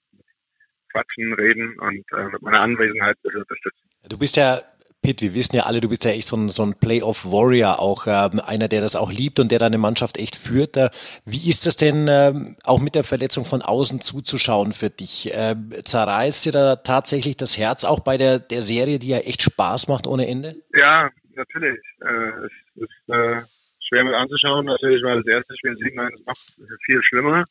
[0.91, 3.89] quatschen, reden und äh, mit meiner Anwesenheit unterstützen.
[4.07, 4.59] Du bist ja
[5.01, 8.05] Pitt, wir wissen ja alle, du bist ja echt so ein, so ein Playoff-Warrior, auch
[8.05, 10.75] äh, einer, der das auch liebt und der deine Mannschaft echt führt.
[10.75, 10.89] Äh,
[11.25, 12.33] wie ist es denn, äh,
[12.65, 15.33] auch mit der Verletzung von außen zuzuschauen für dich?
[15.33, 19.41] Äh, zerreißt dir da tatsächlich das Herz auch bei der, der Serie, die ja echt
[19.41, 20.57] Spaß macht ohne Ende?
[20.73, 21.79] Ja, natürlich.
[22.01, 23.41] Äh, es ist äh,
[23.87, 24.65] schwer mit anzuschauen.
[24.65, 26.39] Natürlich war das erste Spiel Sieg, nein, das macht
[26.85, 27.45] viel schlimmer.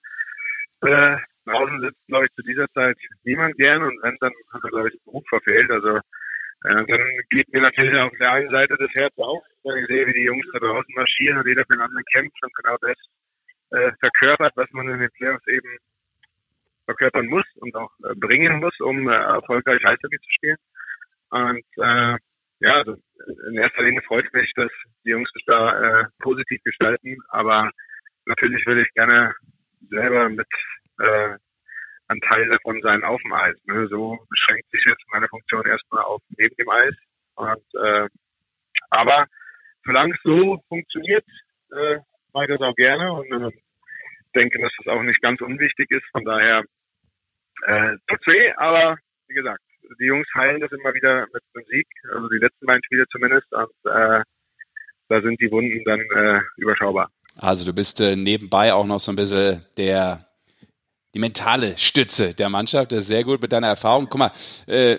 [1.49, 4.89] Draußen sitzt, glaube ich, zu dieser Zeit niemand gern und wenn, dann hat er, glaube
[4.89, 5.71] ich, den Beruf verfehlt.
[5.71, 6.01] Also äh,
[6.63, 10.13] dann geht mir natürlich auf der einen Seite das Herz auf, wenn ich sehe, wie
[10.13, 12.97] die Jungs da draußen marschieren und jeder für den anderen kämpft und genau das
[13.71, 15.79] äh, verkörpert, was man in den Playoffs eben
[16.87, 20.57] verkörpern muss und auch äh, bringen muss, um äh, erfolgreich Eishockey zu spielen.
[21.31, 22.17] Und äh,
[22.61, 22.97] ja, also
[23.49, 24.71] in erster Linie freut mich, dass
[25.05, 27.71] die Jungs das da äh, positiv gestalten, aber
[28.27, 29.35] natürlich würde ich gerne
[29.91, 30.49] selber mit
[30.99, 31.37] äh,
[32.09, 33.57] ein Teil davon sein auf dem Eis.
[33.67, 33.87] Ne?
[33.89, 36.95] So beschränkt sich jetzt meine Funktion erstmal auf neben dem Eis.
[37.35, 38.09] Und, äh,
[38.91, 39.27] aber
[39.85, 41.25] solange es so funktioniert,
[41.73, 41.99] äh,
[42.33, 43.51] mache ich das auch gerne und äh,
[44.35, 46.07] denke, dass das auch nicht ganz unwichtig ist.
[46.13, 46.65] Von daher
[47.67, 48.97] äh, tut's weh, aber
[49.29, 49.63] wie gesagt,
[50.01, 53.53] die Jungs heilen das immer wieder mit einem Sieg, also die letzten beiden Spiele zumindest.
[53.53, 54.23] Und äh,
[55.09, 57.11] da sind die Wunden dann äh, überschaubar.
[57.37, 60.28] Also du bist äh, nebenbei auch noch so ein bisschen der
[61.19, 62.93] die mentale Stütze der Mannschaft.
[62.93, 64.07] Das ist sehr gut mit deiner Erfahrung.
[64.09, 64.31] Guck mal,
[64.67, 64.99] äh,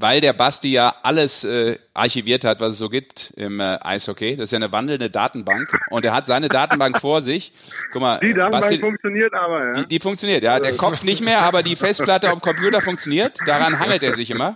[0.00, 4.36] weil der Basti ja alles äh, archiviert hat, was es so gibt im äh, Eishockey.
[4.36, 7.52] Das ist ja eine wandelnde Datenbank und er hat seine Datenbank vor sich.
[7.92, 9.72] Guck mal, die Datenbank Basti, funktioniert aber, ja.
[9.72, 10.60] Die, die, funktioniert, ja.
[10.60, 13.38] Der Kopf nicht mehr, aber die Festplatte am Computer funktioniert.
[13.44, 14.54] Daran hangelt er sich immer.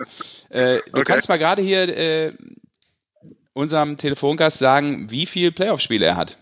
[0.48, 1.02] Äh, du okay.
[1.04, 2.32] kannst mal gerade hier äh,
[3.52, 6.37] unserem Telefongast sagen, wie viele Playoff-Spiele er hat.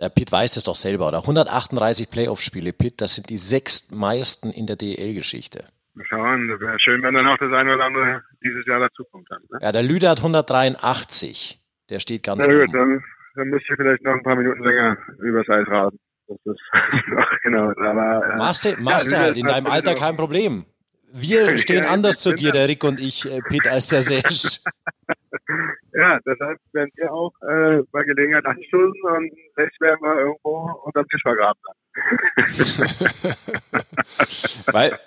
[0.00, 1.18] Der Pitt weiß das doch selber, oder?
[1.18, 5.64] 138 Playoff-Spiele, Pitt, das sind die sechstmeisten in der DEL-Geschichte.
[6.08, 9.26] Schauen, das wäre schön, wenn dann auch das eine oder andere dieses Jahr dazukommt.
[9.30, 9.58] Dann, ne?
[9.60, 11.60] Ja, der Lüder hat 183.
[11.90, 14.96] Der steht ganz Na gut, dann, dann müsste ich vielleicht noch ein paar Minuten länger
[15.18, 15.98] übers Eis rasen.
[16.26, 16.60] Das ist
[17.42, 17.70] genau.
[17.70, 20.64] Aber, äh, Master, Master ja, halt, in deinem Alter kein Problem.
[21.12, 24.60] Wir stehen anders zu dir, der Rick und ich, äh, Pitt, als der Sesh.
[25.92, 31.06] ja, deshalb werden wir auch äh, bei Gelegenheit anstoßen und Sesh werden wir irgendwo unterm
[31.08, 31.60] Tisch vergraben.
[34.72, 34.98] weil,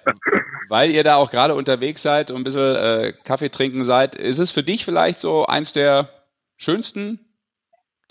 [0.70, 4.38] weil ihr da auch gerade unterwegs seid und ein bisschen äh, Kaffee trinken seid, ist
[4.38, 6.08] es für dich vielleicht so eins der
[6.58, 7.20] schönsten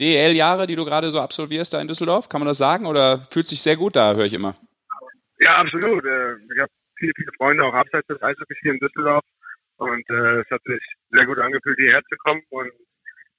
[0.00, 2.28] DEL-Jahre, die du gerade so absolvierst da in Düsseldorf?
[2.28, 2.87] Kann man das sagen?
[2.87, 4.57] Oder fühlt sich sehr gut da, höre ich immer?
[5.38, 6.04] Ja, absolut.
[6.04, 6.70] Äh, ich habe
[7.04, 9.24] viele, viele Freunde auch abseits des Eishockeys hier in Düsseldorf.
[9.76, 12.42] Und äh, es hat sich sehr gut angefühlt, hierher zu kommen.
[12.50, 12.72] Und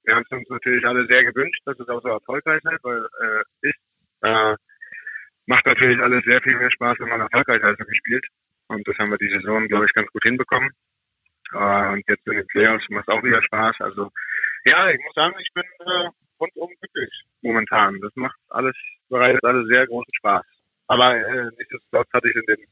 [0.04, 3.06] wir haben es uns natürlich alle sehr gewünscht, dass es auch so erfolgreich ist, weil
[3.22, 3.78] äh, ist.
[4.22, 4.54] Äh,
[5.46, 8.26] macht natürlich alles sehr viel mehr Spaß, wenn man erfolgreich Eishockey spielt.
[8.68, 10.70] Und das haben wir die Saison, glaube ich, ganz gut hinbekommen.
[11.52, 13.76] Äh, und jetzt in den Playoffs macht es auch wieder Spaß.
[13.80, 14.10] Also
[14.64, 16.08] ja, ich muss sagen, ich bin äh,
[16.40, 18.00] rundum glücklich momentan.
[18.00, 18.74] Das macht alles,
[19.08, 20.44] bereitet alles sehr großen Spaß.
[20.88, 22.66] Aber äh, nichtsdestotrotz hatte ich in den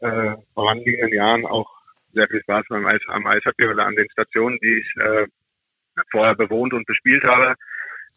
[0.00, 1.68] äh, vorangehenden Jahren auch
[2.12, 5.26] sehr viel Spaß beim Eis, am Eishockey oder an den Stationen, die ich äh,
[6.10, 7.54] vorher bewohnt und bespielt habe.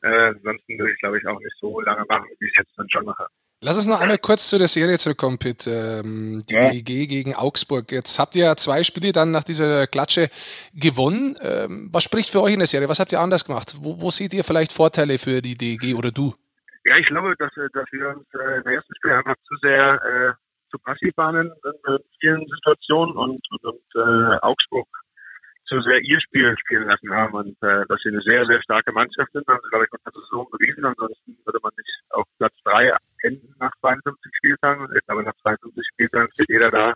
[0.02, 2.78] Äh, ansonsten würde ich, glaube ich, auch nicht so lange machen, wie ich es jetzt
[2.78, 3.28] dann schon mache.
[3.62, 5.68] Lass uns noch einmal kurz zu der Serie zurückkommen, Pitt.
[5.68, 6.70] Ähm, die ja.
[6.70, 7.90] DEG gegen Augsburg.
[7.94, 10.28] Jetzt habt ihr zwei Spiele dann nach dieser Klatsche
[10.74, 11.38] gewonnen.
[11.42, 12.90] Ähm, was spricht für euch in der Serie?
[12.90, 13.76] Was habt ihr anders gemacht?
[13.80, 16.34] Wo, wo seht ihr vielleicht Vorteile für die DEG oder du?
[16.86, 20.34] Ja, ich glaube, dass, dass wir uns äh, im ersten Spiel einfach zu sehr äh,
[20.74, 21.54] zu passiv waren in,
[21.88, 24.88] in vielen Situationen und, und, und äh, Augsburg
[25.66, 28.92] zu sehr ihr Spiel spielen lassen haben und äh, dass sie eine sehr, sehr starke
[28.92, 30.86] Mannschaft sind, haben sie, glaube ich, unter der Saison bewiesen.
[30.86, 34.88] Ansonsten würde man nicht auf Platz drei enden nach 52 Spieltagen.
[34.96, 36.94] Ich glaube, nach 52 Spieltagen steht jeder da,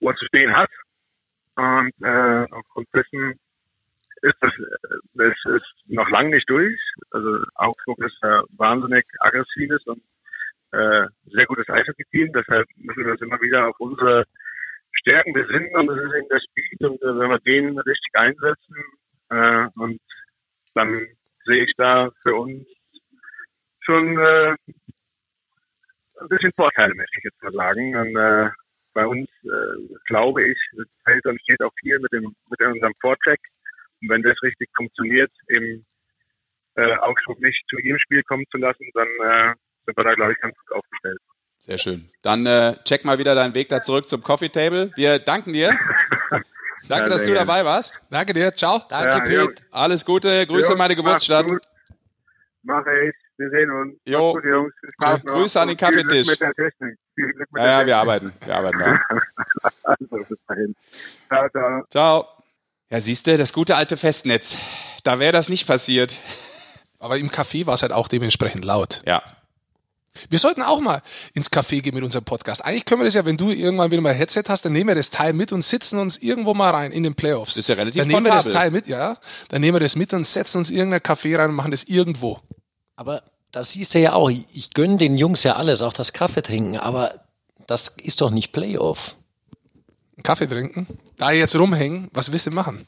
[0.00, 0.70] wo er zu stehen hat.
[1.56, 3.38] Und äh, aufgrund dessen
[4.22, 4.52] ist das,
[5.14, 6.78] das ist noch lange nicht durch.
[7.10, 10.02] Also Augsburg ist äh, wahnsinnig aggressives und
[10.72, 12.32] äh, sehr gutes Eishockey-Team.
[12.32, 14.24] Deshalb müssen wir uns immer wieder auf unsere
[14.92, 16.80] Stärken besinnen und das ist eben der Speed.
[16.80, 18.76] Und äh, wenn wir den richtig einsetzen
[19.30, 20.00] äh, und
[20.74, 20.94] dann
[21.46, 22.66] sehe ich da für uns
[23.80, 24.54] schon äh,
[26.20, 27.96] ein bisschen Vorteile, möchte ich jetzt mal sagen.
[27.96, 28.50] Und, äh,
[28.92, 30.58] bei uns, äh, glaube ich,
[31.04, 33.40] fällt und steht auch viel mit dem mit unserem Vorcheck.
[34.02, 35.86] Und wenn das richtig funktioniert, eben
[36.74, 39.54] äh, Augsburg nicht zu ihrem Spiel kommen zu lassen, dann äh,
[39.90, 41.18] sind wir da, glaube ich, ganz gut aufgestellt.
[41.58, 42.10] Sehr schön.
[42.22, 44.92] Dann äh, check mal wieder deinen Weg da zurück zum Coffee Table.
[44.96, 45.76] Wir danken dir.
[46.88, 48.06] Danke, ja, dass du dabei warst.
[48.10, 48.52] Danke dir.
[48.52, 48.80] Ciao.
[48.88, 49.62] Danke, ja, Pete.
[49.70, 50.46] Alles Gute.
[50.46, 51.46] Grüße jo, meine Geburtsstadt.
[52.62, 53.14] Mach ich.
[53.36, 53.94] Wir sehen uns.
[54.04, 54.32] Jo.
[54.34, 54.74] Gut, Jungs.
[55.24, 56.28] Grüße an den Kaffeetisch.
[57.56, 58.32] Ja, ja, wir arbeiten.
[58.44, 59.00] Wir arbeiten da.
[59.82, 60.74] also, bis dahin.
[61.28, 61.84] Ciao, ciao.
[61.90, 62.28] Ciao.
[62.90, 64.58] Ja, siehst du, das gute alte Festnetz.
[65.04, 66.18] Da wäre das nicht passiert.
[66.98, 69.02] Aber im Café war es halt auch dementsprechend laut.
[69.06, 69.22] Ja.
[70.28, 71.02] Wir sollten auch mal
[71.34, 72.64] ins Café gehen mit unserem Podcast.
[72.64, 74.88] Eigentlich können wir das ja, wenn du irgendwann wieder mal ein Headset hast, dann nehmen
[74.88, 77.54] wir das Teil mit und sitzen uns irgendwo mal rein in den Playoffs.
[77.54, 78.46] Das ist ja relativ Dann nehmen wir das.
[78.46, 79.16] Teil mit, ja.
[79.48, 82.40] Dann nehmen wir das mit und setzen uns irgendein Café rein und machen das irgendwo.
[82.96, 84.30] Aber das siehst du ja auch.
[84.30, 87.12] Ich, gönne den Jungs ja alles, auch das Kaffee trinken, aber
[87.66, 89.16] das ist doch nicht Playoff.
[90.22, 92.86] Kaffee trinken, da jetzt rumhängen, was willst du machen?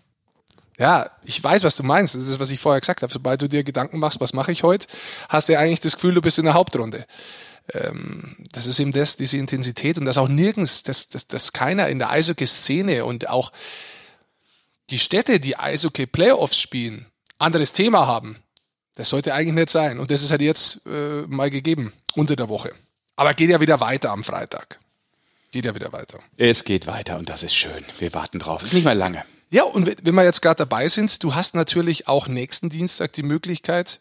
[0.82, 2.16] Ja, ich weiß, was du meinst.
[2.16, 3.12] Das ist, was ich vorher gesagt habe.
[3.12, 4.88] Sobald du dir Gedanken machst, was mache ich heute,
[5.28, 7.06] hast du ja eigentlich das Gefühl, du bist in der Hauptrunde.
[7.72, 11.86] Ähm, das ist eben das, diese Intensität und dass auch nirgends, dass, dass, dass keiner
[11.86, 13.52] in der Eishockey-Szene und auch
[14.90, 17.06] die Städte, die Eishockey-Playoffs spielen,
[17.38, 18.42] anderes Thema haben.
[18.96, 20.00] Das sollte eigentlich nicht sein.
[20.00, 22.72] Und das ist halt jetzt äh, mal gegeben, unter der Woche.
[23.14, 24.80] Aber geht ja wieder weiter am Freitag.
[25.52, 26.18] Geht ja wieder weiter.
[26.36, 27.84] Es geht weiter und das ist schön.
[28.00, 28.64] Wir warten drauf.
[28.64, 29.22] Ist nicht mehr lange.
[29.52, 33.22] Ja, und wenn- wir jetzt gerade dabei sind, du hast natürlich auch nächsten Dienstag die
[33.22, 34.00] Möglichkeit,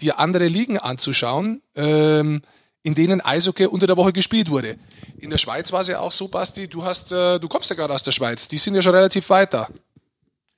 [0.00, 2.40] dir andere Ligen anzuschauen, ähm,
[2.84, 4.76] in denen Eishockey unter der Woche gespielt wurde.
[5.18, 7.74] In der Schweiz war es ja auch so, Basti, du hast, äh, du kommst ja
[7.74, 9.68] gerade aus der Schweiz, die sind ja schon relativ weiter.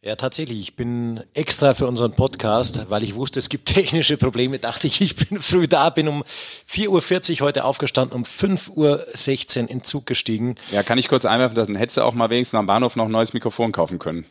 [0.01, 0.61] Ja, tatsächlich.
[0.61, 5.01] Ich bin extra für unseren Podcast, weil ich wusste, es gibt technische Probleme, dachte ich,
[5.01, 6.23] ich bin früh da, bin um
[6.73, 10.55] 4.40 Uhr heute aufgestanden, um 5.16 Uhr in Zug gestiegen.
[10.71, 13.11] Ja, kann ich kurz einwerfen, dann hättest du auch mal wenigstens am Bahnhof noch ein
[13.11, 14.27] neues Mikrofon kaufen können.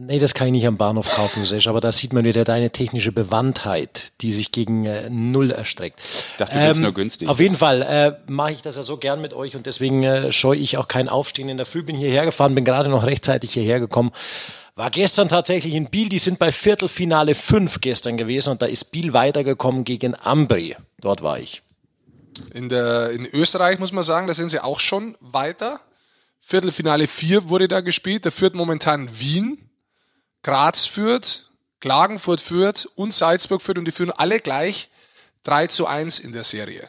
[0.00, 2.70] Nee, das kann ich nicht am Bahnhof kaufen, Sesh, aber da sieht man wieder deine
[2.70, 6.00] technische Bewandtheit, die sich gegen äh, Null erstreckt.
[6.00, 7.28] Ich dachte, du willst nur günstig.
[7.28, 10.30] Auf jeden Fall äh, mache ich das ja so gern mit euch und deswegen äh,
[10.30, 11.82] scheue ich auch kein Aufstehen in der Früh.
[11.82, 14.12] Bin hierher gefahren, bin gerade noch rechtzeitig hierher gekommen.
[14.78, 18.92] War gestern tatsächlich in Biel, die sind bei Viertelfinale 5 gestern gewesen und da ist
[18.92, 20.76] Biel weitergekommen gegen Ambri.
[21.00, 21.62] Dort war ich.
[22.54, 25.80] In, der, in Österreich muss man sagen, da sind sie auch schon weiter.
[26.40, 29.68] Viertelfinale 4 wurde da gespielt, da führt momentan Wien,
[30.44, 31.46] Graz führt,
[31.80, 34.90] Klagenfurt führt und Salzburg führt und die führen alle gleich
[35.42, 36.88] 3 zu 1 in der Serie.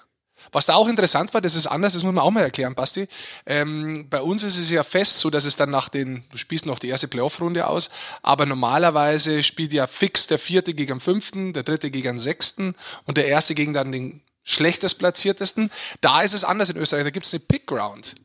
[0.52, 3.08] Was da auch interessant war, das ist anders, das muss man auch mal erklären, Basti.
[3.46, 6.66] Ähm, bei uns ist es ja fest so, dass es dann nach den, du spielst
[6.66, 7.90] noch die erste Playoff-Runde aus,
[8.22, 12.76] aber normalerweise spielt ja fix der vierte gegen den fünften, der dritte gegen den sechsten
[13.06, 15.72] und der erste gegen dann den schlechtest platziertesten.
[16.02, 18.16] Da ist es anders in Österreich, da gibt es eine Pick-Ground.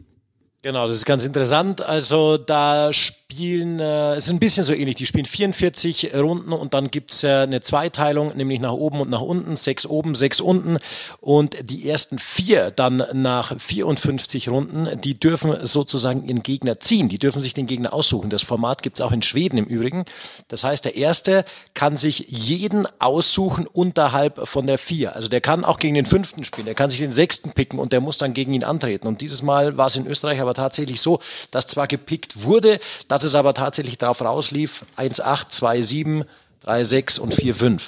[0.63, 1.83] Genau, das ist ganz interessant.
[1.83, 2.91] Also da
[3.35, 7.25] spielen, äh, es ist ein bisschen so ähnlich, die spielen 44 Runden und dann gibt's
[7.25, 10.79] äh, eine Zweiteilung, nämlich nach oben und nach unten, sechs oben, sechs unten.
[11.21, 17.19] Und die ersten vier dann nach 54 Runden, die dürfen sozusagen ihren Gegner ziehen, die
[17.19, 18.31] dürfen sich den Gegner aussuchen.
[18.31, 20.05] Das Format gibt's auch in Schweden im Übrigen.
[20.49, 21.45] Das heißt, der Erste
[21.75, 25.17] kann sich jeden aussuchen unterhalb von der vier.
[25.17, 27.93] Also der kann auch gegen den fünften spielen, der kann sich den sechsten picken und
[27.93, 29.09] der muss dann gegen ihn antreten.
[29.09, 31.21] Und dieses Mal war es in Österreich aber tatsächlich so,
[31.51, 36.27] dass zwar gepickt wurde, dass es aber tatsächlich darauf rauslief, 1-8, 2-7,
[36.65, 37.81] 3-6 und 4-5.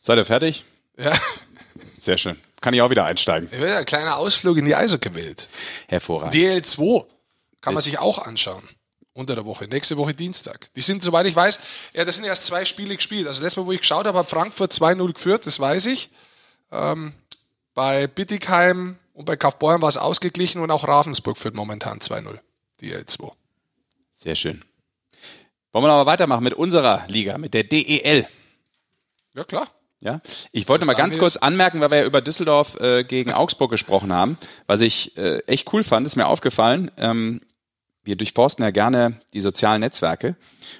[0.00, 0.64] Seid ihr fertig?
[0.98, 1.16] Ja,
[1.96, 2.36] Sehr schön.
[2.60, 3.48] Kann ich auch wieder einsteigen.
[3.52, 5.48] ja ein kleiner Ausflug in die Eishockey-Welt.
[5.86, 6.34] Hervorragend.
[6.34, 7.04] DL2
[7.60, 8.62] kann man Ist- sich auch anschauen.
[9.12, 10.72] Unter der Woche, nächste Woche Dienstag.
[10.74, 11.58] Die sind, soweit ich weiß,
[11.94, 13.26] ja, das sind erst zwei Spiele gespielt.
[13.26, 16.10] Also letztes Mal, wo ich geschaut habe, hat Frankfurt 2-0 geführt, das weiß ich.
[16.70, 17.12] Ähm,
[17.74, 22.38] bei Bittigheim und bei Kaufbeuren war es ausgeglichen und auch Ravensburg führt momentan 2-0.
[22.80, 23.32] DL2.
[24.18, 24.64] Sehr schön.
[25.70, 28.26] Wollen wir noch mal weitermachen mit unserer Liga, mit der DEL?
[29.36, 29.68] Ja, klar.
[30.00, 33.70] Ja, ich wollte mal ganz kurz anmerken, weil wir ja über Düsseldorf äh, gegen Augsburg
[33.70, 36.90] gesprochen haben, was ich äh, echt cool fand, ist mir aufgefallen.
[36.96, 37.40] Ähm,
[38.02, 40.34] wir durchforsten ja gerne die sozialen Netzwerke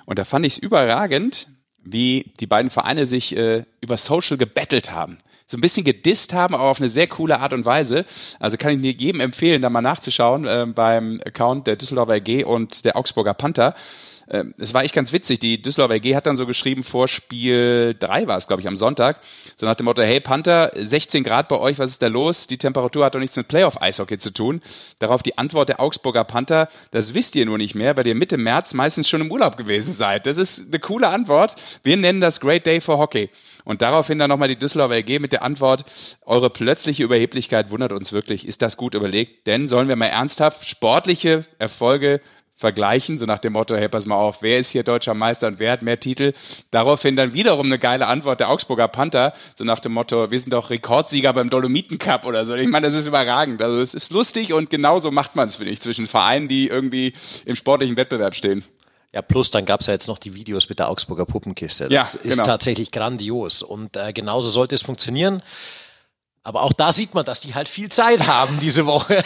[0.04, 1.48] und da fand ich es überragend,
[1.78, 5.18] wie die beiden Vereine sich äh, über Social gebettelt haben.
[5.50, 8.04] So ein bisschen gedisst haben, aber auf eine sehr coole Art und Weise.
[8.38, 12.44] Also kann ich mir jedem empfehlen, da mal nachzuschauen äh, beim Account der Düsseldorfer AG
[12.44, 13.74] und der Augsburger Panther.
[14.30, 15.38] Ähm, Es war echt ganz witzig.
[15.38, 18.76] Die Düsseldorfer AG hat dann so geschrieben, vor Spiel 3 war es, glaube ich, am
[18.76, 19.20] Sonntag,
[19.56, 22.46] so nach dem Motto, hey Panther, 16 Grad bei euch, was ist da los?
[22.46, 24.60] Die Temperatur hat doch nichts mit Playoff-Eishockey zu tun.
[24.98, 28.36] Darauf die Antwort der Augsburger Panther, das wisst ihr nur nicht mehr, weil ihr Mitte
[28.36, 30.26] März meistens schon im Urlaub gewesen seid.
[30.26, 31.56] Das ist eine coole Antwort.
[31.82, 33.30] Wir nennen das Great Day for Hockey.
[33.64, 35.84] Und daraufhin dann nochmal die Düsseldorfer AG mit der Antwort,
[36.24, 38.46] eure plötzliche Überheblichkeit wundert uns wirklich.
[38.46, 39.46] Ist das gut überlegt?
[39.46, 42.20] Denn sollen wir mal ernsthaft sportliche Erfolge
[42.58, 45.60] vergleichen, so nach dem Motto, hey, pass mal auf, wer ist hier deutscher Meister und
[45.60, 46.32] wer hat mehr Titel?
[46.72, 50.52] Daraufhin dann wiederum eine geile Antwort der Augsburger Panther, so nach dem Motto, wir sind
[50.52, 52.54] doch Rekordsieger beim Dolomiten Cup oder so.
[52.56, 53.62] Ich meine, das ist überragend.
[53.62, 57.12] Also es ist lustig und genauso macht man es, finde ich, zwischen Vereinen, die irgendwie
[57.44, 58.64] im sportlichen Wettbewerb stehen.
[59.12, 61.84] Ja, plus dann gab's ja jetzt noch die Videos mit der Augsburger Puppenkiste.
[61.84, 62.42] Das Ja, ist genau.
[62.42, 65.42] tatsächlich grandios und äh, genauso sollte es funktionieren.
[66.42, 69.22] Aber auch da sieht man, dass die halt viel Zeit haben diese Woche.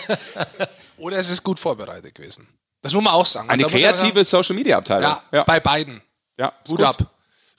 [0.99, 2.47] Oder es ist gut vorbereitet gewesen.
[2.83, 3.49] Das muss man auch sagen.
[3.49, 5.11] Eine kreative Social-Media-Abteilung.
[5.11, 6.03] Ja, ja, bei beiden.
[6.38, 6.83] Ja, Hut gut.
[6.83, 6.97] ab.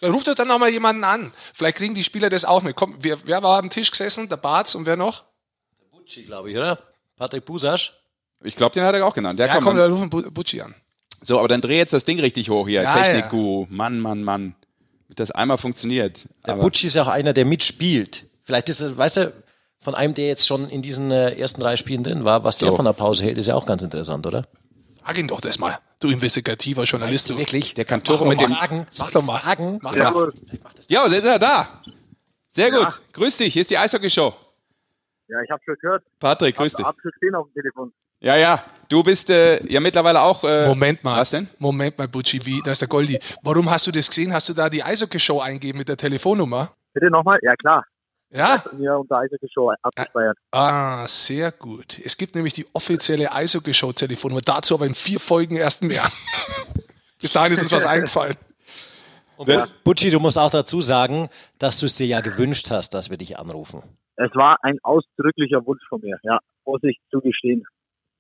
[0.04, 1.32] Ruft doch dann nochmal jemanden an.
[1.54, 2.76] Vielleicht kriegen die Spieler das auch mit.
[2.76, 4.28] Komm, wer, wer war am Tisch gesessen?
[4.28, 5.24] Der Barz und wer noch?
[5.80, 6.78] Der Bucci, glaube ich, oder?
[7.16, 7.94] Patrick Busasch.
[8.44, 9.40] Ich glaube, den hat er auch genannt.
[9.40, 10.76] Der ja, komm, wir rufen Bucci an.
[11.22, 12.82] So, aber dann dreh jetzt das Ding richtig hoch hier.
[12.82, 13.62] Ja, Technik-Guru.
[13.62, 13.68] Ja.
[13.70, 14.56] Mann, Mann, Mann.
[15.04, 16.28] Damit das einmal funktioniert.
[16.46, 18.26] Der aber Bucci ist ja auch einer, der mitspielt.
[18.42, 19.34] Vielleicht ist es, weißt du,
[19.80, 22.66] von einem, der jetzt schon in diesen äh, ersten drei Spielen drin war, was so.
[22.66, 24.44] der von der Pause hält, ist ja auch ganz interessant, oder?
[25.04, 25.80] Frag ihn doch das mal.
[26.00, 27.30] Du investigativer Journalist.
[27.30, 27.38] Du.
[27.38, 27.74] Wirklich?
[27.74, 28.54] Der kann Tore mit dem...
[28.54, 28.86] Fragen.
[29.00, 29.40] Mach doch mal.
[29.40, 29.80] Fragen?
[29.82, 30.12] Mach ja.
[30.12, 30.34] doch mal.
[30.88, 31.82] Ja, ist er da.
[32.50, 32.82] Sehr gut.
[32.82, 32.90] Ja.
[33.14, 33.54] Grüß dich.
[33.54, 34.34] Hier ist die Eishockey-Show.
[35.28, 36.04] Ja, ich habe schon gehört.
[36.20, 36.86] Patrick, grüß dich.
[36.86, 37.94] Hab schon gesehen auf dem Telefon.
[38.20, 38.64] Ja, ja.
[38.88, 40.44] Du bist äh, ja mittlerweile auch.
[40.44, 41.20] Äh, Moment mal.
[41.20, 41.50] Was denn?
[41.60, 42.62] Moment mal, Butchi, wie?
[42.64, 43.20] Da ist der Goldi.
[43.42, 44.34] Warum hast du das gesehen?
[44.34, 46.72] Hast du da die Eishockey-Show eingeben mit der Telefonnummer?
[46.94, 47.40] Bitte nochmal?
[47.42, 47.86] Ja, klar.
[48.34, 48.64] Ja?
[48.74, 50.38] Mir unter Eishockey-Show abgespeichert.
[50.52, 52.00] Ah, sehr gut.
[52.04, 54.42] Es gibt nämlich die offizielle Eishockey-Show-Telefonnummer.
[54.44, 56.04] Dazu aber in vier Folgen erst mehr.
[57.22, 58.36] Bis dahin ist uns was eingefallen.
[59.46, 59.66] Ja.
[59.84, 63.18] Butchi, du musst auch dazu sagen, dass du es dir ja gewünscht hast, dass wir
[63.18, 63.82] dich anrufen.
[64.16, 67.66] Es war ein ausdrücklicher Wunsch von mir, ja, muss ich zugestehen.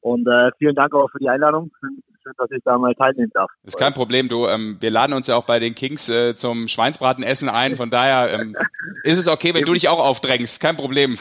[0.02, 1.71] Und äh, vielen Dank auch für die Einladung.
[2.24, 3.52] Schön, dass ich da mal teilnehmen darf.
[3.64, 4.48] Ist kein Problem, du.
[4.48, 7.76] Ähm, wir laden uns ja auch bei den Kings äh, zum Schweinsbratenessen ein.
[7.76, 8.56] Von daher ähm,
[9.04, 9.66] ist es okay, wenn Eben.
[9.66, 10.62] du dich auch aufdrängst.
[10.62, 11.18] Kein Problem.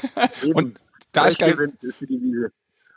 [0.54, 0.80] Und
[1.12, 1.56] da ist gleich,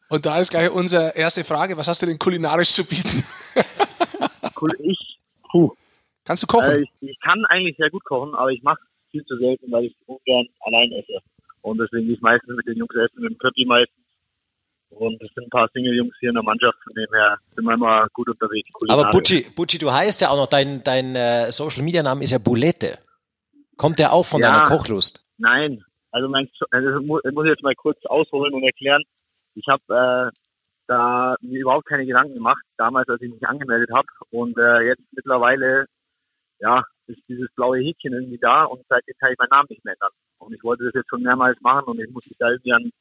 [0.09, 1.75] und da ist gleich unsere erste Frage.
[1.77, 3.23] Was hast du denn kulinarisch zu bieten?
[4.79, 5.17] ich,
[5.49, 5.71] puh.
[6.23, 6.69] Kannst du kochen?
[6.69, 9.85] Äh, ich, ich, kann eigentlich sehr gut kochen, aber ich mache viel zu selten, weil
[9.85, 11.19] ich ungern allein esse.
[11.61, 13.97] Und deswegen ich meistens mit den Jungs essen, mit dem Köppi meistens
[14.95, 17.73] und es sind ein paar Single-Jungs hier in der Mannschaft, von dem her sind wir
[17.73, 18.69] immer gut unterwegs.
[18.89, 22.99] Aber Bucci, Bucci, du heißt ja auch noch, dein, dein äh, Social-Media-Name ist ja Bulette.
[23.77, 25.25] Kommt der auch von ja, deiner Kochlust?
[25.37, 29.03] Nein, also mein, also muss, muss ich jetzt mal kurz ausholen und erklären.
[29.55, 30.31] Ich habe äh,
[30.87, 34.07] da mir überhaupt keine Gedanken gemacht, damals, als ich mich angemeldet habe.
[34.29, 35.85] Und äh, jetzt mittlerweile,
[36.59, 39.93] ja, ist dieses blaue Häkchen irgendwie da und seitdem kann ich meinen Namen nicht mehr
[39.93, 40.11] ändern.
[40.37, 42.91] Und ich wollte das jetzt schon mehrmals machen und ich muss mich da irgendwie an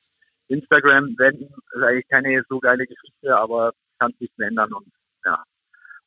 [0.49, 1.45] Instagram wenden.
[1.45, 4.73] Ist eigentlich keine so geile Geschichte, aber kann es nicht mehr ändern.
[4.73, 4.87] Und
[5.25, 5.43] ja,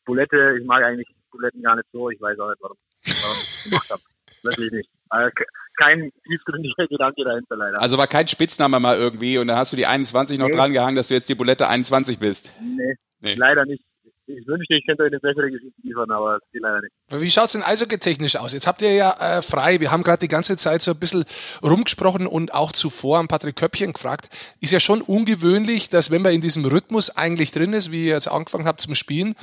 [0.05, 2.09] Bulette, ich mag eigentlich Buletten gar nicht so.
[2.09, 4.01] Ich weiß auch nicht, warum, warum ich das gemacht habe.
[4.43, 4.89] Wirklich nicht.
[5.09, 5.29] Also
[5.77, 7.81] kein tiefgründiger Gedanke dahinter leider.
[7.81, 10.53] Also war kein Spitzname mal irgendwie und dann hast du die 21 noch nee.
[10.53, 12.53] dran gehangen, dass du jetzt die Bulette 21 bist.
[12.61, 13.35] Nee, nee.
[13.35, 13.83] leider nicht
[14.27, 16.93] ich wünschte, ich könnte euch eine bessere Geschichte liefern, aber das geht leider nicht.
[17.09, 18.53] Wie schaut es denn eishockey-technisch aus?
[18.53, 21.25] Jetzt habt ihr ja äh, frei, wir haben gerade die ganze Zeit so ein bisschen
[21.63, 24.29] rumgesprochen und auch zuvor an Patrick Köppchen gefragt.
[24.61, 28.13] Ist ja schon ungewöhnlich, dass wenn man in diesem Rhythmus eigentlich drin ist, wie ihr
[28.13, 29.35] jetzt angefangen habt zum Spielen,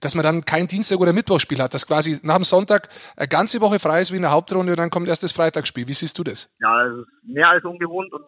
[0.00, 3.60] dass man dann kein Dienstag- oder Mittwochspiel hat, dass quasi nach dem Sonntag eine ganze
[3.62, 5.88] Woche frei ist wie in der Hauptrunde und dann kommt erst das Freitagsspiel.
[5.88, 6.54] Wie siehst du das?
[6.60, 8.24] Ja, es ist mehr als ungewohnt und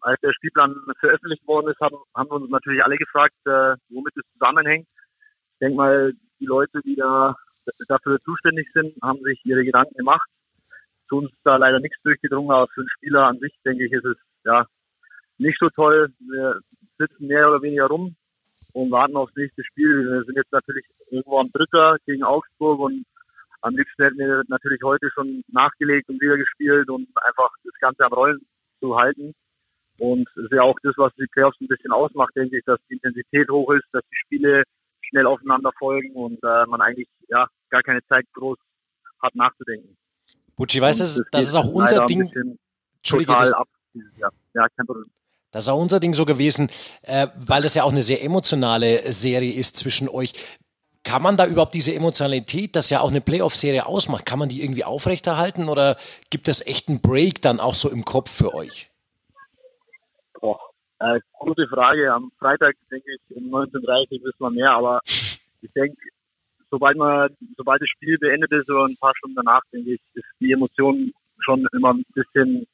[0.00, 4.12] als der Spielplan veröffentlicht worden ist, haben, haben wir uns natürlich alle gefragt, äh, womit
[4.16, 4.88] es zusammenhängt
[5.62, 7.34] denke mal, die Leute, die da
[7.88, 10.28] dafür zuständig sind, haben sich ihre Gedanken gemacht.
[11.08, 14.04] Zu uns da leider nichts durchgedrungen, aber für einen Spieler an sich, denke ich, ist
[14.04, 14.66] es ja
[15.38, 16.12] nicht so toll.
[16.18, 16.60] Wir
[16.98, 18.16] sitzen mehr oder weniger rum
[18.72, 20.10] und warten aufs nächste Spiel.
[20.10, 23.04] Wir sind jetzt natürlich irgendwo am Drücker gegen Augsburg und
[23.60, 28.04] am liebsten hätten wir natürlich heute schon nachgelegt und wieder gespielt und einfach das Ganze
[28.04, 28.40] am Rollen
[28.80, 29.32] zu halten.
[29.98, 32.80] Und es ist ja auch das, was die Playoffs ein bisschen ausmacht, denke ich, dass
[32.88, 34.64] die Intensität hoch ist, dass die Spiele
[35.12, 38.58] schnell aufeinander folgen und äh, man eigentlich ja gar keine Zeit groß
[39.22, 39.96] hat nachzudenken.
[40.56, 42.30] Bucci, weißt du, das, das ist auch unser Ding.
[42.96, 43.68] Entschuldige, das, ab
[44.54, 45.10] Ja, kein Problem.
[45.52, 46.70] Das ist auch unser Ding so gewesen,
[47.02, 50.32] äh, weil das ja auch eine sehr emotionale Serie ist zwischen euch.
[51.04, 54.62] Kann man da überhaupt diese Emotionalität, das ja auch eine Playoff-Serie ausmacht, kann man die
[54.62, 55.96] irgendwie aufrechterhalten oder
[56.30, 58.90] gibt es echt einen Break dann auch so im Kopf für euch?
[60.40, 60.71] Boah,
[61.02, 62.12] äh, gute Frage.
[62.12, 65.96] Am Freitag, denke ich, um 19.30 wissen wir mehr, aber ich denke,
[66.70, 70.26] sobald man, sobald das Spiel beendet ist oder ein paar Stunden danach, denke ich, ist
[70.40, 72.66] die Emotion schon immer ein bisschen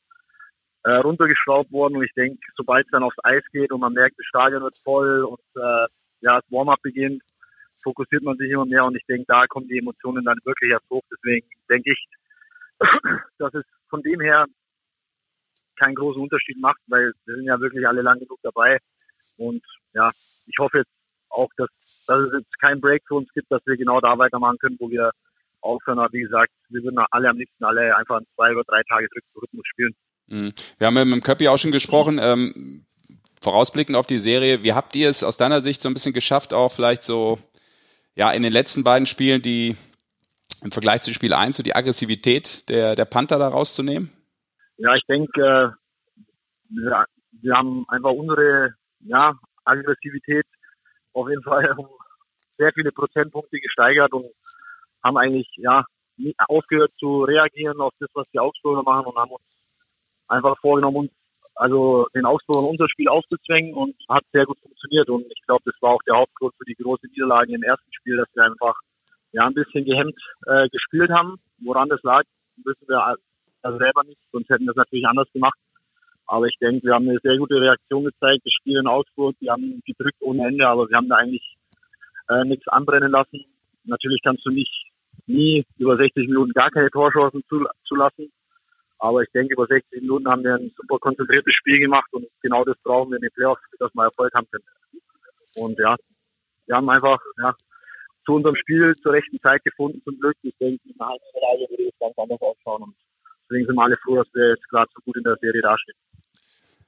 [0.85, 4.19] äh, runtergeschraubt worden und ich denke, sobald es dann aufs Eis geht und man merkt,
[4.19, 5.87] das Stadion wird voll und äh,
[6.21, 7.23] ja, das Warm-up beginnt,
[7.83, 10.89] fokussiert man sich immer mehr und ich denke, da kommen die Emotionen dann wirklich erst
[10.91, 11.03] hoch.
[11.11, 12.07] Deswegen denke ich,
[13.39, 14.47] dass es von dem her
[15.79, 18.79] keinen großen Unterschied macht, weil wir sind ja wirklich alle lang genug dabei.
[19.37, 19.63] Und
[19.95, 20.11] ja,
[20.47, 20.91] ich hoffe jetzt
[21.31, 21.69] auch, dass,
[22.07, 24.91] dass es jetzt keinen Break für uns gibt, dass wir genau da weitermachen können, wo
[24.91, 25.11] wir
[25.61, 25.99] aufhören.
[25.99, 29.67] Aber wie gesagt, wir würden alle am liebsten alle einfach zwei oder drei Tage Rhythmus
[29.67, 29.95] spielen.
[30.27, 30.53] Mhm.
[30.79, 32.19] Wir haben mit dem Köppi auch schon gesprochen.
[32.21, 32.85] Ähm,
[33.41, 36.53] vorausblickend auf die Serie, wie habt ihr es aus deiner Sicht so ein bisschen geschafft,
[36.53, 37.39] auch vielleicht so
[38.15, 39.77] ja in den letzten beiden Spielen die
[40.63, 44.11] im Vergleich zu Spiel 1 so die Aggressivität der, der Panther da rauszunehmen?
[44.79, 45.77] Ja, ich denke,
[46.71, 47.05] äh,
[47.41, 50.47] wir, haben einfach unsere ja, Aggressivität
[51.13, 51.89] auf jeden Fall um
[52.57, 54.27] sehr viele Prozentpunkte gesteigert und
[55.05, 55.85] haben eigentlich ja
[56.49, 59.43] aufgehört zu reagieren auf das, was die Augsburger machen und haben uns
[60.29, 61.13] einfach vorgenommen, uns
[61.55, 65.09] also den Augsburgern unser Spiel aufzuzwängen und hat sehr gut funktioniert.
[65.09, 68.17] Und ich glaube, das war auch der Hauptgrund für die große Niederlage im ersten Spiel,
[68.17, 68.79] dass wir einfach
[69.33, 71.37] ja ein bisschen gehemmt äh, gespielt haben.
[71.59, 72.23] Woran das lag,
[72.65, 73.05] wissen wir
[73.69, 75.59] also selber nicht, sonst hätten wir es natürlich anders gemacht.
[76.27, 78.43] Aber ich denke, wir haben eine sehr gute Reaktion gezeigt.
[78.45, 81.57] Das Spiel in Augsburg, die haben gedrückt ohne Ende, aber wir haben da eigentlich
[82.29, 83.45] äh, nichts anbrennen lassen.
[83.85, 84.73] Natürlich kannst du nicht
[85.27, 87.43] nie über 60 Minuten gar keine Torchancen
[87.85, 88.33] zulassen.
[88.99, 92.65] Aber ich denke, über 60 Minuten haben wir ein super konzentriertes Spiel gemacht und genau
[92.65, 94.65] das brauchen wir in den Playoffs, dass wir Erfolg haben können.
[95.55, 95.97] Und ja,
[96.67, 97.55] wir haben einfach ja,
[98.27, 100.37] zu unserem Spiel zur rechten Zeit gefunden, zum Glück.
[100.43, 102.83] Ich denke, in einer Halbfinale würde es ganz anders ausschauen.
[102.83, 102.95] Und
[103.49, 105.97] deswegen sind wir alle froh, dass wir jetzt gerade so gut in der Serie dastehen.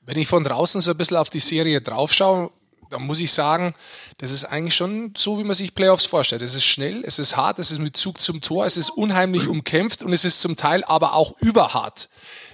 [0.02, 2.50] Wenn ich von draußen so ein bisschen auf die Serie draufschaue,
[2.90, 3.74] da muss ich sagen,
[4.18, 6.42] das ist eigentlich schon so, wie man sich Playoffs vorstellt.
[6.42, 9.46] Es ist schnell, es ist hart, es ist mit Zug zum Tor, es ist unheimlich
[9.46, 12.08] umkämpft und es ist zum Teil aber auch überhart.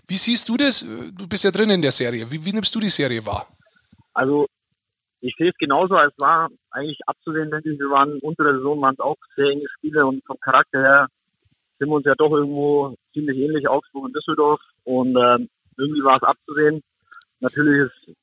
[0.06, 0.86] Wie siehst du das?
[1.16, 2.30] Du bist ja drin in der Serie.
[2.30, 3.46] Wie, wie nimmst du die Serie wahr?
[4.12, 4.46] Also,
[5.20, 7.78] ich sehe es genauso, als war eigentlich abzusehen, denke ich.
[7.78, 11.08] Wir waren unter der Saison, waren es auch sehr enge Spiele und vom Charakter her
[11.78, 14.60] sind wir uns ja doch irgendwo ziemlich ähnlich, Augsburg und Düsseldorf.
[14.84, 16.82] Und ähm, irgendwie war es abzusehen.
[17.40, 18.16] Natürlich ist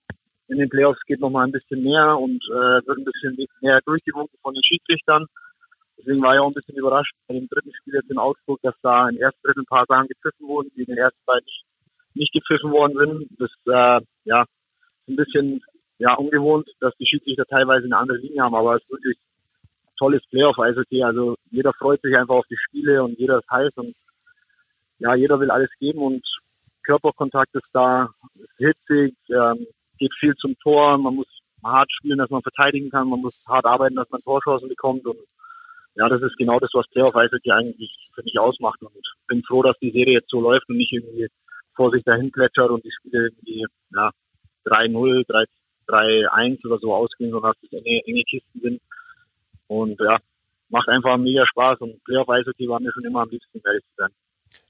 [0.48, 3.80] in den Playoffs geht noch mal ein bisschen mehr und äh, wird ein bisschen mehr
[3.86, 5.26] durchgewunken von den Schiedsrichtern.
[5.98, 8.76] Deswegen war ich auch ein bisschen überrascht bei dem dritten Spiel jetzt in Augsburg, dass
[8.82, 11.66] da im ersten Drittel ein paar Sachen gepfiffen wurden, die in den ersten beiden nicht,
[12.14, 13.40] nicht gepfiffen worden sind.
[13.40, 15.64] Das äh, ja ist ein bisschen
[16.00, 19.18] ja ungewohnt, dass die Schiedsrichter teilweise eine andere Linie haben, aber es ist wirklich
[20.04, 20.60] tolles Playoff.
[20.60, 21.02] Eishockey.
[21.04, 23.96] Also jeder freut sich einfach auf die Spiele und jeder ist heiß und
[25.00, 26.24] ja, jeder will alles geben und
[26.86, 29.66] Körperkontakt ist da, ist hitzig, ähm,
[29.98, 31.28] geht viel zum Tor, man muss
[31.64, 35.20] hart spielen, dass man verteidigen kann, man muss hart arbeiten, dass man Torchancen bekommt und
[35.96, 38.92] ja, das ist genau das, was Playoff Eishockey eigentlich für mich ausmacht und
[39.28, 41.28] bin froh, dass die Serie jetzt so läuft und nicht irgendwie
[41.76, 44.12] vor sich dahin plätschert und die Spiele irgendwie ja,
[44.66, 45.46] 3-0,
[45.88, 48.82] 3-1 oder so ausgehen, sondern dass es enge, enge Kisten sind
[49.68, 50.18] und ja,
[50.70, 53.94] macht einfach mega Spaß und Playoff Eishockey war mir schon immer am liebsten, ehrlich zu
[53.98, 54.10] sein.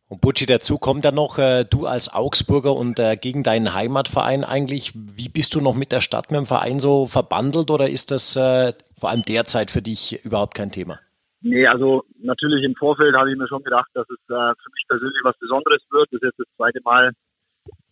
[0.10, 4.44] Und Butschi, dazu kommt dann noch, äh, du als Augsburger und äh, gegen deinen Heimatverein
[4.44, 8.12] eigentlich, wie bist du noch mit der Stadt, mit dem Verein so verbandelt oder ist
[8.12, 11.00] das äh, vor allem derzeit für dich überhaupt kein Thema?
[11.42, 14.86] Nee, also natürlich im Vorfeld habe ich mir schon gedacht, dass es äh, für mich
[14.88, 16.08] persönlich was Besonderes wird.
[16.12, 17.12] Das ist jetzt das zweite Mal,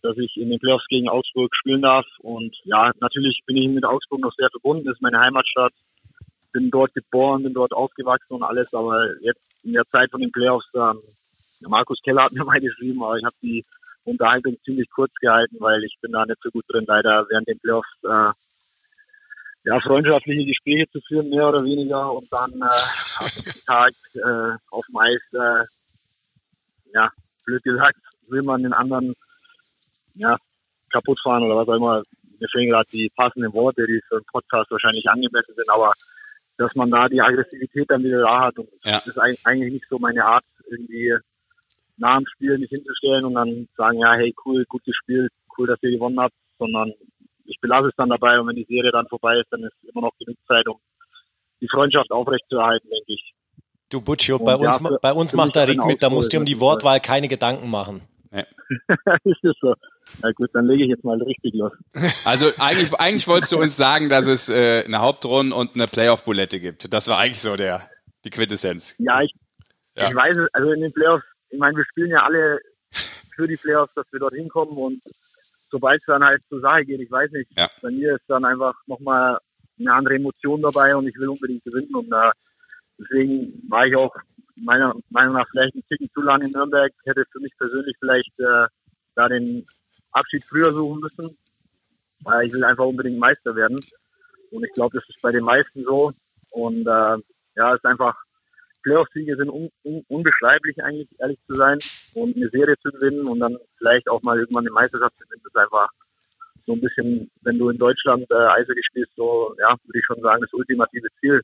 [0.02, 2.06] dass ich in den Playoffs gegen Augsburg spielen darf.
[2.20, 4.86] Und ja, natürlich bin ich mit Augsburg noch sehr verbunden.
[4.86, 5.72] Das ist meine Heimatstadt.
[6.52, 8.72] Bin dort geboren, bin dort aufgewachsen und alles.
[8.74, 11.00] Aber jetzt in der Zeit von den Playoffs ähm,
[11.68, 13.64] Markus Keller hat mir mal geschrieben, aber ich habe die
[14.04, 17.58] Unterhaltung ziemlich kurz gehalten, weil ich bin da nicht so gut drin, leider während den
[17.60, 18.32] Playoffs äh,
[19.64, 24.96] ja, freundschaftliche Gespräche zu führen, mehr oder weniger, und dann äh, Tag äh, auf dem
[24.96, 25.64] Eis, äh,
[26.94, 27.10] ja,
[27.44, 27.98] blöd gesagt,
[28.28, 29.14] will man den anderen
[30.14, 30.36] ja,
[30.90, 32.02] kaputt fahren oder was auch immer.
[32.40, 35.92] Mir fehlen gerade die passenden Worte, die für einen Podcast wahrscheinlich angemessen sind, aber
[36.58, 38.92] dass man da die Aggressivität dann wieder da hat und ja.
[38.92, 41.14] das ist eigentlich nicht so meine Art, irgendwie
[41.96, 45.82] nach dem Spiel nicht hinzustellen und dann sagen, ja, hey, cool, gut gespielt, cool, dass
[45.82, 46.92] ihr gewonnen habt, sondern
[47.44, 50.02] ich belasse es dann dabei und wenn die Serie dann vorbei ist, dann ist immer
[50.02, 50.78] noch genug Zeit, um
[51.60, 53.32] die Freundschaft aufrechtzuerhalten, denke ich.
[53.90, 56.38] Du Butchio, bei uns, ja, für, bei uns macht der Rick mit, da musst du
[56.38, 58.02] um die Wortwahl keine Gedanken machen.
[58.32, 58.40] Ja.
[59.24, 59.74] ist das so?
[60.22, 61.72] Na gut, dann lege ich jetzt mal richtig los.
[62.24, 66.60] Also eigentlich, eigentlich wolltest du uns sagen, dass es äh, eine Hauptrunde und eine Playoff-Bulette
[66.60, 66.92] gibt.
[66.92, 67.88] Das war eigentlich so der,
[68.24, 68.94] die Quintessenz.
[68.98, 69.34] Ja, ich,
[69.96, 70.08] ja.
[70.08, 72.60] ich weiß es, also in den Playoffs ich meine, wir spielen ja alle
[73.34, 75.02] für die Playoffs, dass wir dort hinkommen und
[75.70, 77.68] sobald es dann halt zur Sache geht, ich weiß nicht, ja.
[77.80, 79.38] bei mir ist dann einfach nochmal
[79.78, 82.30] eine andere Emotion dabei und ich will unbedingt gewinnen und äh,
[82.98, 84.14] deswegen war ich auch
[84.56, 88.38] meiner Meinung nach vielleicht ein Ticken zu lange in Nürnberg, hätte für mich persönlich vielleicht
[88.38, 88.66] äh,
[89.14, 89.66] da den
[90.12, 91.36] Abschied früher suchen müssen,
[92.22, 93.80] weil ich will einfach unbedingt Meister werden
[94.50, 96.12] und ich glaube, das ist bei den meisten so
[96.50, 97.16] und äh,
[97.54, 98.16] ja, es ist einfach
[98.82, 101.78] Playoff-Siege sind un, un, unbeschreiblich eigentlich, ehrlich zu sein.
[102.14, 105.42] Und eine Serie zu gewinnen und dann vielleicht auch mal irgendwann eine Meisterschaft zu gewinnen,
[105.46, 105.88] ist einfach
[106.64, 110.20] so ein bisschen, wenn du in Deutschland äh, Eishockey spielst, so, ja, würde ich schon
[110.20, 111.40] sagen, das ultimative Ziel.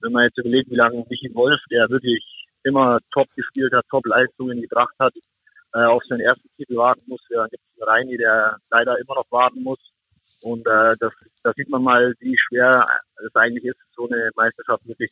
[0.00, 4.06] Wenn man jetzt überlegt, wie lange Michi Wolf, der wirklich immer top gespielt hat, top
[4.06, 5.14] Leistungen gebracht hat,
[5.74, 7.20] äh, auf seinen ersten Titel warten muss.
[7.30, 9.78] Ja, gibt es Reini, der leider immer noch warten muss.
[10.42, 12.76] Und äh, das, da sieht man mal, wie schwer
[13.24, 15.10] es eigentlich ist, so eine Meisterschaft wirklich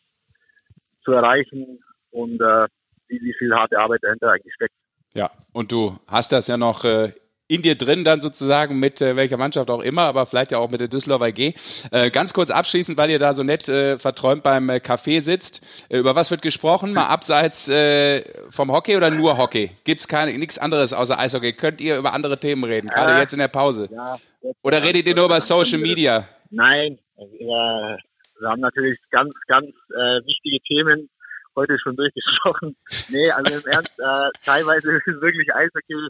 [1.04, 2.66] zu erreichen und äh,
[3.08, 4.74] wie, wie viel harte Arbeit dahinter eigentlich steckt.
[5.14, 7.12] Ja, und du hast das ja noch äh,
[7.50, 10.70] in dir drin dann sozusagen mit äh, welcher Mannschaft auch immer, aber vielleicht ja auch
[10.70, 11.54] mit der Düsseldorfer G.
[11.90, 15.66] Äh, ganz kurz abschließend, weil ihr da so nett äh, verträumt beim äh, Café sitzt.
[15.88, 16.92] Äh, über was wird gesprochen?
[16.92, 19.72] Mal abseits äh, vom Hockey oder nur Hockey?
[19.82, 21.52] Gibt's keine nichts anderes außer Eishockey?
[21.52, 23.88] Könnt ihr über andere Themen reden, gerade jetzt in der Pause?
[23.90, 24.16] Ja,
[24.62, 26.28] Oder redet ihr nur über Social Media?
[26.50, 27.98] Nein, wir,
[28.38, 31.10] wir haben natürlich ganz, ganz äh, wichtige Themen
[31.56, 32.76] heute schon durchgesprochen.
[33.10, 36.08] Nee, also im Ernst, äh, teilweise ist es wirklich Eishockey.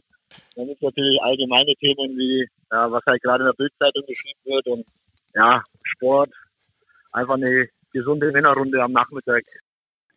[0.55, 4.67] Dann ist natürlich allgemeine Themen wie, ja, was halt gerade in der Bildzeitung geschrieben wird
[4.67, 4.85] und
[5.33, 6.29] ja, Sport.
[7.11, 9.43] Einfach eine gesunde Männerrunde am Nachmittag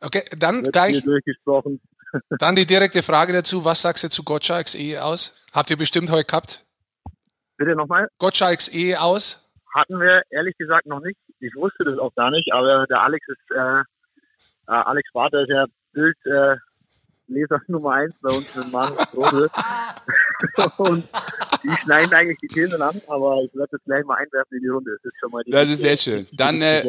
[0.05, 1.81] Okay, dann wird gleich durchgesprochen.
[2.39, 3.65] dann die direkte Frage dazu.
[3.65, 5.47] Was sagst du zu Gottschalks Ehe aus?
[5.53, 6.65] Habt ihr bestimmt heute gehabt?
[7.57, 8.09] Bitte nochmal.
[8.19, 9.53] Gottschalks Ehe aus?
[9.75, 11.19] Hatten wir ehrlich gesagt noch nicht.
[11.41, 13.83] Ich wusste das auch gar nicht, aber der Alex ist, äh,
[14.69, 16.57] äh, Alex Vater ist ja Bild, äh,
[17.27, 19.51] Leser Nummer eins bei uns mit Manus Brodel.
[20.79, 21.09] und
[21.63, 24.69] die schneiden eigentlich die Themen an, aber ich werde das gleich mal einwerfen in die
[24.69, 24.91] Runde.
[25.03, 26.27] Das ist schon mal die Das ist sehr schön.
[26.33, 26.85] Dann äh,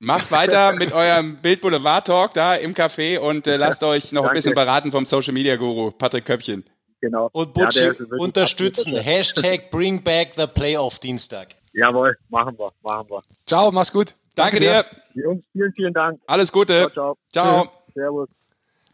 [0.00, 4.22] macht weiter mit eurem Bild Boulevard Talk da im Café und äh, lasst euch noch
[4.22, 4.38] ein Danke.
[4.38, 6.64] bisschen beraten vom Social Media Guru Patrick Köppchen.
[7.00, 7.28] Genau.
[7.32, 8.96] Und Ja, Butchi wirklich unterstützen.
[8.96, 11.54] Hashtag Bring Back the Playoff Dienstag.
[11.72, 13.22] Jawohl, machen wir, machen wir.
[13.46, 14.14] Ciao, mach's gut.
[14.38, 14.84] Danke dir.
[15.14, 16.20] Jungs, vielen, vielen Dank.
[16.26, 16.90] Alles Ciao, Gute.
[16.92, 17.18] ciao.
[17.32, 17.72] Ciao.
[17.94, 18.28] Servus.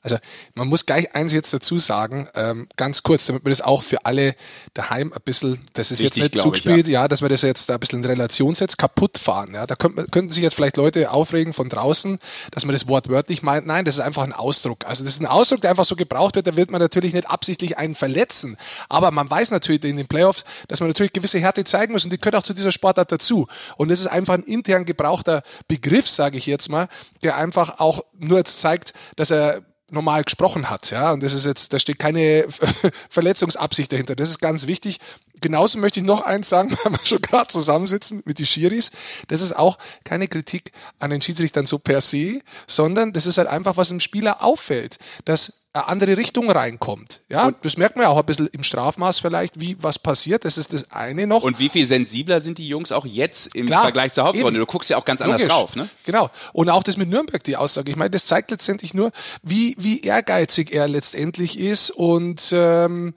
[0.05, 0.19] Also
[0.55, 4.05] man muss gleich eins jetzt dazu sagen, ähm, ganz kurz, damit man das auch für
[4.05, 4.37] alle
[4.75, 7.09] daheim ein bisschen, das ist Wichtig, jetzt nicht glaube ich, zugespielt, ja.
[7.09, 9.55] dass man das jetzt da ein bisschen in Relation setzt, kaputt fahren.
[9.55, 9.67] Ja.
[9.67, 12.19] Da könnte, könnten sich jetzt vielleicht Leute aufregen von draußen,
[12.51, 13.67] dass man das wortwörtlich meint.
[13.67, 14.85] Nein, das ist einfach ein Ausdruck.
[14.87, 17.31] Also das ist ein Ausdruck, der einfach so gebraucht wird, da wird man natürlich nicht
[17.31, 18.59] absichtlich einen verletzen.
[18.91, 22.13] Aber man weiß natürlich in den Playoffs, dass man natürlich gewisse Härte zeigen muss und
[22.13, 23.47] die gehört auch zu dieser Sportart dazu.
[23.79, 26.89] Und das ist einfach ein intern gebrauchter Begriff, sage ich jetzt mal,
[27.23, 29.63] der einfach auch nur jetzt zeigt, dass er
[29.95, 32.47] normal gesprochen hat, ja, und das ist jetzt, da steht keine
[33.09, 34.15] Verletzungsabsicht dahinter.
[34.17, 35.01] Das ist ganz wichtig.
[35.41, 38.91] Genauso möchte ich noch eins sagen, weil wir schon gerade zusammensitzen mit die Schiris.
[39.29, 43.49] Das ist auch keine Kritik an den Schiedsrichtern so per se, sondern das ist halt
[43.49, 47.23] einfach, was dem Spieler auffällt, dass eine andere Richtung reinkommt.
[47.29, 50.45] Ja, und das merkt man ja auch ein bisschen im Strafmaß vielleicht, wie was passiert.
[50.45, 51.43] Das ist das eine noch.
[51.43, 54.51] Und wie viel sensibler sind die Jungs auch jetzt im Klar, Vergleich zur Hauptrunde?
[54.51, 54.59] eben.
[54.61, 55.55] Du guckst ja auch ganz anders Logisch.
[55.55, 55.89] drauf, ne?
[56.05, 56.31] Genau.
[56.53, 57.91] Und auch das mit Nürnberg, die Aussage.
[57.91, 59.11] Ich meine, das zeigt letztendlich nur,
[59.43, 61.91] wie, wie ehrgeizig er letztendlich ist.
[61.91, 63.15] Und ähm,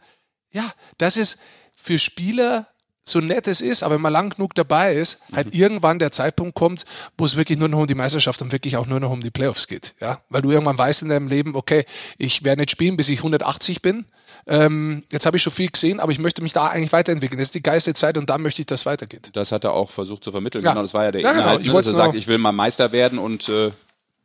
[0.52, 1.38] ja, das ist
[1.76, 2.68] für Spieler,
[3.10, 6.56] so nett es ist, aber wenn man lang genug dabei ist, halt irgendwann der Zeitpunkt
[6.56, 6.86] kommt,
[7.18, 9.32] wo es wirklich nur noch um die Meisterschaft und wirklich auch nur noch um die
[9.32, 9.94] Playoffs geht.
[10.02, 10.22] Ja?
[10.30, 11.86] Weil du irgendwann weißt in deinem Leben, okay,
[12.18, 14.06] ich werde nicht spielen, bis ich 180 bin.
[14.46, 17.38] Ähm, jetzt habe ich schon viel gesehen, aber ich möchte mich da eigentlich weiterentwickeln.
[17.38, 19.30] Das ist die geilste Zeit und da möchte ich, dass es weitergeht.
[19.34, 20.64] Das hat er auch versucht zu vermitteln.
[20.64, 20.72] Ja.
[20.72, 21.44] Genau, das war ja der Ja, genau.
[21.44, 23.72] Inhalt, Ich ne, dass er sagt, ich will mal Meister werden und äh,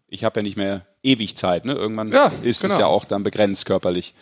[0.09, 1.64] ich habe ja nicht mehr ewig Zeit.
[1.64, 1.72] Ne?
[1.72, 2.74] Irgendwann Ja, ist genau.
[2.74, 4.14] es ja auch dann begrenzt körperlich.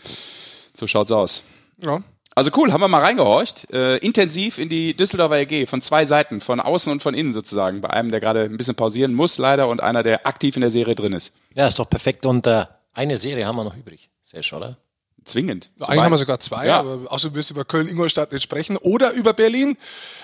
[0.75, 1.43] So schaut's aus.
[1.83, 2.03] Ja.
[2.41, 3.71] Also cool, haben wir mal reingehorcht.
[3.71, 7.83] Äh, intensiv in die Düsseldorfer EG von zwei Seiten, von außen und von innen sozusagen.
[7.83, 10.71] Bei einem, der gerade ein bisschen pausieren muss, leider, und einer, der aktiv in der
[10.71, 11.37] Serie drin ist.
[11.55, 12.25] Ja, ist doch perfekt.
[12.25, 12.65] Und äh,
[12.95, 14.09] eine Serie haben wir noch übrig.
[14.25, 14.79] Sehr schön, oder?
[15.27, 15.71] Zwingend.
[15.81, 16.79] Eigentlich haben wir sogar zwei, Ja.
[16.79, 19.77] aber außerdem wirst du über Köln-Ingolstadt nicht sprechen oder über Berlin,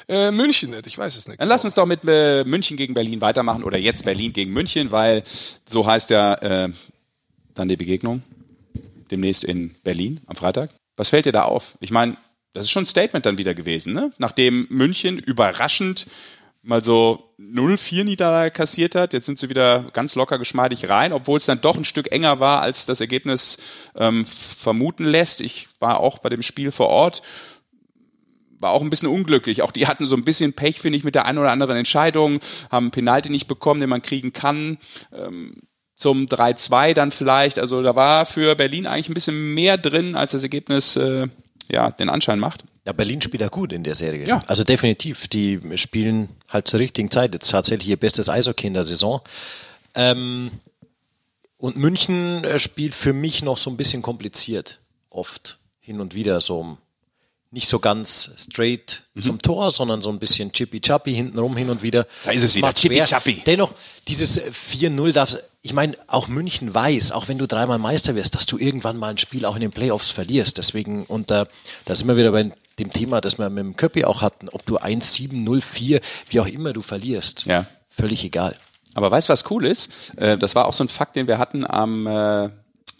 [0.08, 0.86] äh, München nicht.
[0.86, 1.38] Ich weiß es nicht.
[1.38, 4.90] Dann lass uns doch mit äh, München gegen Berlin weitermachen oder jetzt Berlin gegen München,
[4.90, 5.22] weil
[5.68, 6.72] so heißt ja äh,
[7.52, 8.22] dann die Begegnung
[9.10, 10.70] demnächst in Berlin am Freitag.
[10.96, 11.76] Was fällt dir da auf?
[11.80, 12.16] Ich meine,
[12.52, 14.12] das ist schon ein Statement dann wieder gewesen, ne?
[14.18, 16.06] Nachdem München überraschend
[16.62, 21.38] mal so 0-4 Niederlage kassiert hat, jetzt sind sie wieder ganz locker geschmeidig rein, obwohl
[21.38, 23.58] es dann doch ein Stück enger war, als das Ergebnis
[23.94, 25.40] ähm, vermuten lässt.
[25.40, 27.22] Ich war auch bei dem Spiel vor Ort
[28.58, 29.62] war auch ein bisschen unglücklich.
[29.62, 32.40] Auch die hatten so ein bisschen Pech, finde ich, mit der einen oder anderen Entscheidung,
[32.70, 34.78] haben einen Penalty nicht bekommen, den man kriegen kann.
[35.12, 35.62] Ähm,
[35.96, 37.58] zum 3-2 dann vielleicht.
[37.58, 41.26] Also da war für Berlin eigentlich ein bisschen mehr drin, als das Ergebnis äh,
[41.70, 42.64] ja, den Anschein macht.
[42.86, 44.26] Ja, Berlin spielt ja gut in der Serie.
[44.26, 44.42] Ja.
[44.46, 45.26] Also definitiv.
[45.26, 47.34] Die spielen halt zur richtigen Zeit.
[47.34, 49.20] Jetzt tatsächlich ihr bestes Eishockey in der Saison.
[49.94, 50.50] Ähm,
[51.58, 54.78] und München äh, spielt für mich noch so ein bisschen kompliziert.
[55.10, 56.76] Oft hin und wieder so
[57.50, 62.02] nicht so ganz straight zum Tor, sondern so ein bisschen chippy-chappy hintenrum hin und wieder.
[62.02, 62.06] Mhm.
[62.24, 63.42] Da ist es wieder, chippy-chappy.
[63.46, 63.72] Dennoch,
[64.06, 68.46] dieses 4-0 darf, ich meine, auch München weiß, auch wenn du dreimal Meister wirst, dass
[68.46, 70.58] du irgendwann mal ein Spiel auch in den Playoffs verlierst.
[70.58, 71.44] Deswegen, und äh,
[71.84, 74.64] da sind wir wieder bei dem Thema, das wir mit dem Köppi auch hatten, ob
[74.64, 76.00] du 1-7, 0-4,
[76.30, 77.46] wie auch immer du verlierst.
[77.46, 77.66] Ja.
[77.88, 78.54] Völlig egal.
[78.94, 80.16] Aber weißt du, was cool ist?
[80.16, 82.48] Äh, das war auch so ein Fakt, den wir hatten am äh,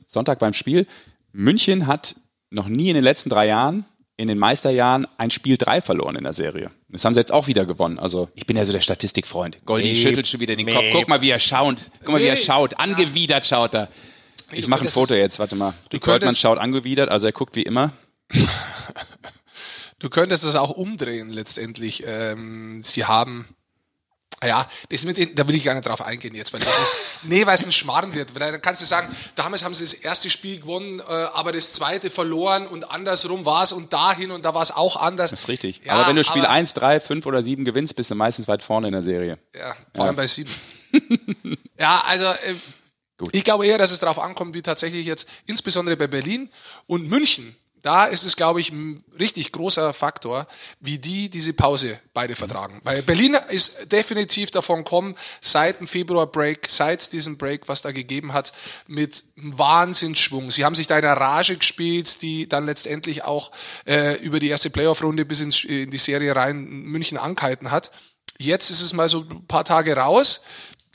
[0.09, 0.89] Sonntag beim Spiel.
[1.31, 2.17] München hat
[2.51, 3.85] noch nie in den letzten drei Jahren,
[4.19, 6.71] in den Meisterjahren, ein Spiel drei verloren in der Serie.
[6.89, 7.99] Das haben sie jetzt auch wieder gewonnen.
[7.99, 9.61] Also ich bin ja so der Statistikfreund.
[9.67, 10.81] Goldi Meep, schüttelt schon wieder den Kopf.
[10.83, 10.93] meep.
[10.95, 11.77] Guck mal, wie er schaut.
[12.01, 12.41] Guck mal, wie er Nee.
[12.41, 12.79] schaut.
[12.79, 13.89] Angewidert schaut er.
[14.53, 15.75] Ich du mache ein Foto es- jetzt, warte mal.
[15.91, 17.93] du könntest- schaut angewidert, also er guckt wie immer.
[19.99, 22.05] Du könntest das auch umdrehen letztendlich.
[22.07, 23.47] Ähm, sie haben
[24.45, 26.97] ja, das mit den, da will ich gar nicht drauf eingehen jetzt, weil das ist,
[27.23, 28.35] nee, weil es ein Schmarrn wird.
[28.35, 31.73] Weil dann kannst du sagen, damals haben sie das erste Spiel gewonnen, äh, aber das
[31.73, 35.31] zweite verloren und andersrum war es und dahin und da war es auch anders.
[35.31, 35.81] Das ist richtig.
[35.85, 38.47] Ja, aber wenn du Spiel aber- 1, 3, 5 oder 7 gewinnst, bist du meistens
[38.47, 39.39] weit vorne in der Serie.
[39.55, 40.51] Ja, vor allem bei sieben.
[41.79, 42.55] ja, also äh,
[43.33, 46.51] ich glaube eher, dass es darauf ankommt, wie tatsächlich jetzt, insbesondere bei Berlin
[46.87, 47.57] und München.
[47.87, 50.49] Da ist es, glaube ich, ein richtig großer Faktor,
[50.81, 52.81] wie die diese Pause beide vertragen.
[52.83, 58.33] Weil Berlin ist definitiv davon gekommen, seit dem Februar-Break, seit diesem Break, was da gegeben
[58.33, 58.53] hat,
[58.89, 60.51] mit Wahnsinnsschwung.
[60.51, 63.53] Sie haben sich da in einer Rage gespielt, die dann letztendlich auch
[63.87, 67.93] äh, über die erste Playoff-Runde bis ins, in die Serie rein München angehalten hat.
[68.37, 70.43] Jetzt ist es mal so ein paar Tage raus.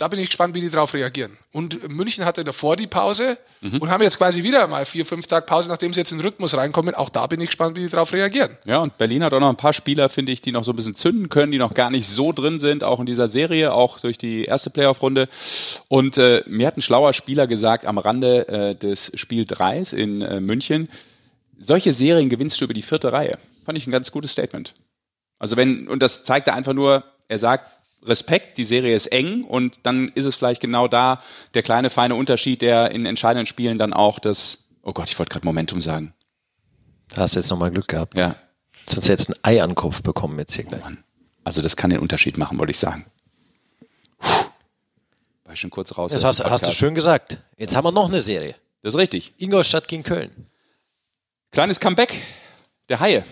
[0.01, 1.37] Da bin ich gespannt, wie die darauf reagieren.
[1.51, 5.45] Und München hatte davor die Pause und haben jetzt quasi wieder mal vier, fünf Tage
[5.45, 6.95] Pause, nachdem sie jetzt in den Rhythmus reinkommen.
[6.95, 8.57] Auch da bin ich gespannt, wie die darauf reagieren.
[8.65, 10.75] Ja, und Berlin hat auch noch ein paar Spieler, finde ich, die noch so ein
[10.75, 13.99] bisschen zünden können, die noch gar nicht so drin sind, auch in dieser Serie, auch
[13.99, 15.29] durch die erste Playoff-Runde.
[15.87, 20.23] Und äh, mir hat ein schlauer Spieler gesagt am Rande äh, des Spiel 3 in
[20.23, 20.89] äh, München,
[21.59, 23.37] solche Serien gewinnst du über die vierte Reihe.
[23.65, 24.73] Fand ich ein ganz gutes Statement.
[25.37, 27.67] Also wenn, und das zeigt er einfach nur, er sagt,
[28.03, 31.19] Respekt, die Serie ist eng und dann ist es vielleicht genau da
[31.53, 35.31] der kleine feine Unterschied, der in entscheidenden Spielen dann auch das, oh Gott, ich wollte
[35.31, 36.13] gerade Momentum sagen.
[37.09, 38.17] Da hast du jetzt nochmal Glück gehabt.
[38.17, 38.35] Ja,
[38.87, 40.81] Sonst hättest du ein Ei an den Kopf bekommen jetzt hier gleich.
[41.43, 43.05] Also das kann den Unterschied machen, wollte ich sagen.
[44.19, 44.45] Puh.
[45.43, 46.11] War ich schon kurz raus.
[46.11, 47.39] Das hast, hast du schön gesagt.
[47.57, 48.55] Jetzt haben wir noch eine Serie.
[48.83, 49.33] Das ist richtig.
[49.37, 50.31] Ingolstadt gegen Köln.
[51.51, 52.21] Kleines Comeback
[52.89, 53.25] der Haie.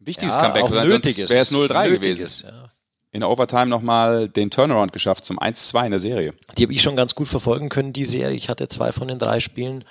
[0.00, 0.64] Wichtiges Comeback.
[0.64, 1.30] auch nötiges.
[1.30, 2.48] Wäre es 0-3 Nötiges, gewesen.
[2.48, 2.70] Ja.
[3.10, 6.34] In der Overtime nochmal den Turnaround geschafft zum 1-2 in der Serie.
[6.58, 8.36] Die habe ich schon ganz gut verfolgen können, die Serie.
[8.36, 9.84] Ich hatte zwei von den drei Spielen.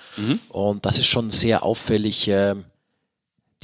[0.48, 2.28] Und das ist schon sehr auffällig.
[2.28, 2.64] ähm,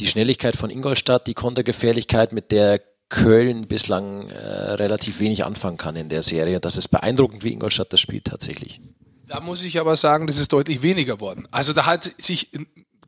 [0.01, 2.81] Die Schnelligkeit von Ingolstadt, die Kontergefährlichkeit, mit der
[3.11, 4.37] Köln bislang äh,
[4.73, 6.59] relativ wenig anfangen kann in der Serie.
[6.59, 8.81] Das ist beeindruckend, wie Ingolstadt das spielt tatsächlich.
[9.29, 11.47] Da muss ich aber sagen, das ist deutlich weniger worden.
[11.53, 12.51] Also da hat sich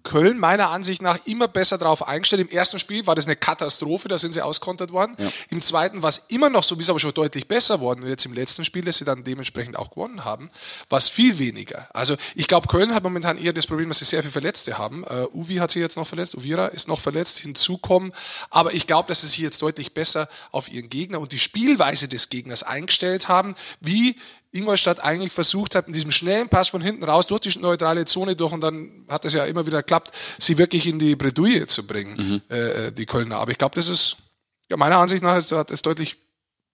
[0.06, 2.40] Köln meiner Ansicht nach immer besser drauf eingestellt.
[2.40, 5.16] Im ersten Spiel war das eine Katastrophe, da sind sie auskontert worden.
[5.50, 8.04] Im zweiten war es immer noch so, ist aber schon deutlich besser worden.
[8.04, 10.48] Und jetzt im letzten Spiel, das sie dann dementsprechend auch gewonnen haben,
[10.88, 11.88] war es viel weniger.
[11.92, 15.02] Also ich glaube, Köln hat momentan eher das Problem, dass sie sehr viele Verletzte haben.
[15.02, 18.12] Uh, Uvi hat sich jetzt noch verletzt, Uvira ist noch verletzt, hinzukommen.
[18.50, 22.06] Aber ich glaube, dass sie sich jetzt deutlich besser auf ihren Gegner und die Spielweise
[22.06, 24.14] des Gegners eingestellt haben, wie
[24.56, 28.36] Ingolstadt eigentlich versucht hat, in diesem schnellen Pass von hinten raus durch die neutrale Zone
[28.36, 31.86] durch und dann hat es ja immer wieder geklappt, sie wirklich in die Bredouille zu
[31.86, 33.36] bringen, äh, die Kölner.
[33.36, 34.16] Aber ich glaube, das ist,
[34.70, 36.16] ja, meiner Ansicht nach hat es deutlich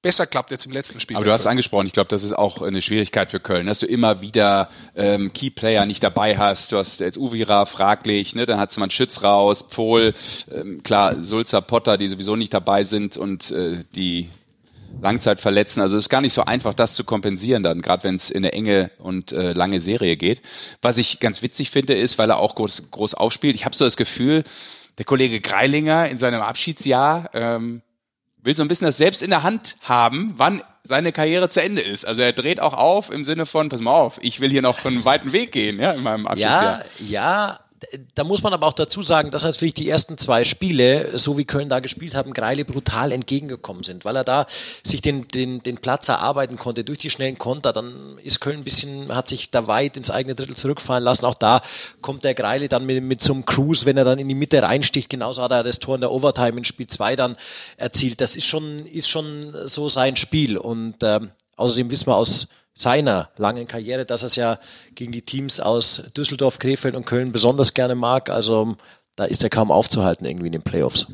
[0.02, 1.16] besser klappt jetzt im letzten Spiel.
[1.16, 1.52] Aber du hast Köln.
[1.52, 5.32] angesprochen, ich glaube, das ist auch eine Schwierigkeit für Köln, dass du immer wieder ähm,
[5.32, 6.72] Keyplayer nicht dabei hast.
[6.72, 8.44] Du hast jetzt Uvira fraglich, ne?
[8.44, 10.12] dann hat man Schütz raus, Pfohl,
[10.50, 14.28] ähm, klar, Sulzer, Potter, die sowieso nicht dabei sind und äh, die
[15.02, 15.82] Langzeitverletzten.
[15.82, 18.44] Also es ist gar nicht so einfach, das zu kompensieren dann, gerade wenn es in
[18.44, 20.42] eine enge und äh, lange Serie geht.
[20.80, 23.84] Was ich ganz witzig finde, ist, weil er auch groß, groß aufspielt, ich habe so
[23.84, 24.44] das Gefühl,
[24.98, 27.82] der Kollege Greilinger in seinem Abschiedsjahr ähm,
[28.42, 31.82] will so ein bisschen das selbst in der Hand haben, wann seine Karriere zu Ende
[31.82, 32.04] ist.
[32.04, 34.84] Also er dreht auch auf im Sinne von, pass mal auf, ich will hier noch
[34.84, 36.84] einen weiten Weg gehen, ja, in meinem Abschiedsjahr.
[36.98, 37.60] Ja, ja.
[38.14, 41.44] Da muss man aber auch dazu sagen, dass natürlich die ersten zwei Spiele, so wie
[41.44, 44.46] Köln da gespielt haben, Greile brutal entgegengekommen sind, weil er da
[44.82, 47.72] sich den, den, den Platz erarbeiten konnte durch die schnellen Konter.
[47.72, 51.24] Dann ist Köln ein bisschen, hat sich da weit ins eigene Drittel zurückfallen lassen.
[51.24, 51.62] Auch da
[52.00, 54.62] kommt der Greile dann mit, mit so einem Cruise, wenn er dann in die Mitte
[54.62, 55.10] reinsticht.
[55.10, 57.36] Genauso hat er das Tor in der Overtime in Spiel 2 dann
[57.76, 58.20] erzielt.
[58.20, 60.56] Das ist schon, ist schon so sein Spiel.
[60.56, 62.48] Und ähm, außerdem wissen wir aus
[62.82, 64.58] seiner langen Karriere, dass er es ja
[64.94, 68.28] gegen die Teams aus Düsseldorf, Krefeld und Köln besonders gerne mag.
[68.28, 68.76] Also
[69.16, 71.06] da ist er kaum aufzuhalten irgendwie in den Playoffs.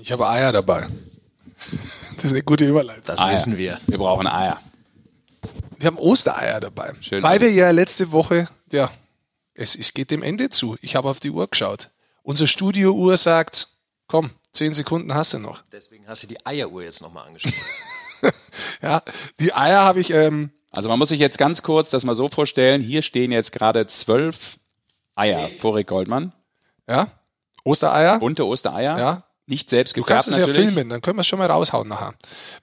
[0.00, 0.86] Ich habe Eier dabei.
[2.16, 3.02] Das ist eine gute Überleitung.
[3.04, 3.34] Das Eier.
[3.34, 3.78] wissen wir.
[3.86, 4.58] Wir brauchen Eier.
[5.76, 6.94] Wir haben Ostereier dabei.
[7.02, 7.22] Schön.
[7.22, 8.90] Weil wir ja letzte Woche, ja,
[9.52, 10.76] es, es geht dem Ende zu.
[10.80, 11.90] Ich habe auf die Uhr geschaut.
[12.22, 13.68] Unsere Studiouhr sagt,
[14.06, 15.62] komm, zehn Sekunden hast du noch.
[15.72, 17.58] Deswegen hast du die Eieruhr jetzt nochmal angesprochen.
[18.82, 19.02] Ja,
[19.40, 22.28] die Eier habe ich, ähm, Also man muss sich jetzt ganz kurz das mal so
[22.28, 24.56] vorstellen, hier stehen jetzt gerade zwölf
[25.14, 26.32] Eier vor Rick Goldmann,
[26.88, 27.08] ja,
[27.64, 28.18] Ostereier.
[28.18, 29.22] bunte Ostereier, Ja.
[29.46, 31.50] nicht selbst Du gefärbt kannst es ja natürlich, filmen, dann können wir es schon mal
[31.50, 32.14] raushauen nachher.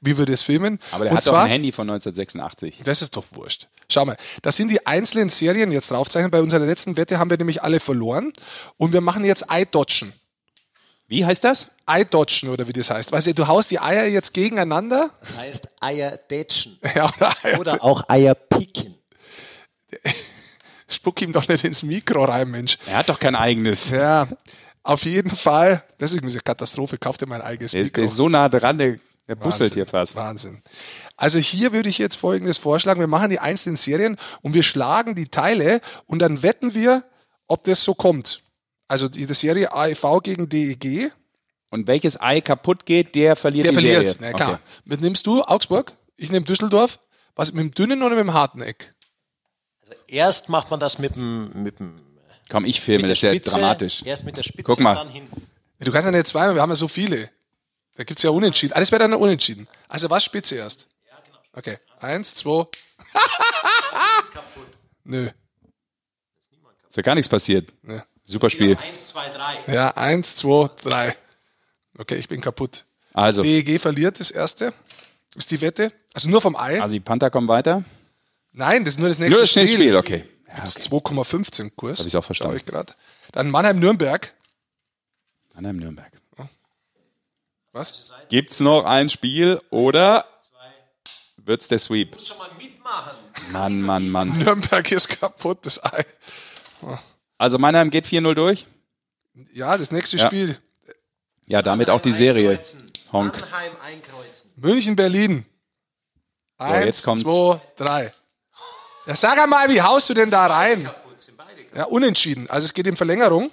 [0.01, 0.79] Wie wir das filmen.
[0.91, 2.81] aber der Und hat doch zwar, ein Handy von 1986.
[2.83, 3.67] Das ist doch wurscht.
[3.89, 6.31] Schau mal, das sind die einzelnen Serien jetzt draufzeichnen.
[6.31, 8.33] Bei unserer letzten Wette haben wir nämlich alle verloren.
[8.77, 10.13] Und wir machen jetzt Eidotschen.
[11.11, 11.71] Wie heißt das?
[11.85, 13.11] Eidotschen oder wie das heißt.
[13.11, 15.09] Weißt du, du haust die Eier jetzt gegeneinander.
[15.19, 16.79] Das heißt Eierdätschen.
[16.95, 17.59] Ja, oder Eier.
[17.59, 18.95] Oder auch Eierpicken.
[20.87, 22.77] Spuck ihm doch nicht ins Mikro rein, Mensch.
[22.85, 23.89] Er hat doch kein eigenes.
[23.89, 24.25] Ja,
[24.83, 27.89] Auf jeden Fall, das ist eine Katastrophe, kauft ihr mein eigenes Mikro.
[27.91, 28.97] der ist so nah dran, der,
[29.27, 30.15] der busselt hier fast.
[30.15, 30.61] Wahnsinn.
[31.17, 33.01] Also hier würde ich jetzt Folgendes vorschlagen.
[33.01, 37.03] Wir machen die einzelnen Serien und wir schlagen die Teile und dann wetten wir,
[37.47, 38.41] ob das so kommt.
[38.91, 41.13] Also die, die Serie AEV gegen DEG.
[41.69, 44.07] Und welches Ei kaputt geht, der verliert Der die verliert.
[44.09, 44.31] Serie.
[44.31, 44.49] Na klar.
[44.55, 44.61] Okay.
[44.83, 45.41] Was nimmst du?
[45.43, 45.93] Augsburg?
[46.17, 46.99] Ich nehme Düsseldorf.
[47.33, 48.93] Was, mit dem dünnen oder mit dem harten Eck?
[50.07, 52.01] Erst macht man das mit dem, mit dem
[52.49, 54.03] Komm, ich filme, das ist der ja dramatisch.
[54.03, 54.91] Erst mit der Spitze Guck mal.
[54.91, 55.47] und dann hinten.
[55.79, 57.29] Du kannst ja nicht zweimal, wir haben ja so viele.
[57.95, 58.73] Da gibt's ja Unentschieden.
[58.73, 59.69] Alles wäre dann unentschieden.
[59.87, 60.89] Also was Spitze erst?
[61.53, 61.77] Okay.
[62.01, 62.65] Eins, zwei.
[65.05, 65.29] Nö.
[66.89, 67.73] Ist ja gar nichts passiert.
[67.83, 68.03] Ne.
[68.25, 68.77] Super Spiel.
[68.77, 69.73] Eins, zwei, drei.
[69.73, 71.15] Ja, eins, zwei, drei.
[71.97, 72.85] Okay, ich bin kaputt.
[73.13, 74.73] Also, DEG verliert das erste.
[75.35, 75.91] Ist die Wette.
[76.13, 76.81] Also nur vom Ei.
[76.81, 77.83] also die Panther kommen weiter.
[78.53, 79.67] Nein, das ist nur das nächste Nur das Spiel.
[79.67, 80.25] Spiel, okay.
[80.47, 80.81] Ja, Das okay.
[80.81, 81.99] ist 2,15 Kurs.
[81.99, 82.57] Hab ich auch verstanden.
[82.57, 82.95] Ich grad.
[83.31, 84.33] Dann Mannheim-Nürnberg.
[85.53, 86.11] Mannheim Nürnberg.
[87.73, 88.13] Was?
[88.27, 90.25] Gibt's noch ein Spiel oder
[91.37, 92.13] wird's der Sweep?
[92.15, 93.13] Muss schon mal mitmachen.
[93.51, 94.37] Mann, Mann, Mann.
[94.37, 96.05] Nürnberg ist kaputt, das Ei.
[97.41, 98.67] Also Mannheim geht 4-0 durch.
[99.51, 100.27] Ja, das nächste Ja.
[100.27, 100.59] Spiel.
[101.47, 102.61] Ja, damit auch die Serie.
[103.11, 103.33] Honk.
[103.41, 104.51] Mannheim einkreuzen.
[104.57, 105.43] München, Berlin.
[106.59, 107.23] Eins, jetzt kommt's.
[107.23, 108.13] zwei, drei.
[109.07, 110.87] Ja, sag einmal, wie haust du denn da rein?
[111.73, 112.47] Ja, unentschieden.
[112.47, 113.49] Also es geht in Verlängerung.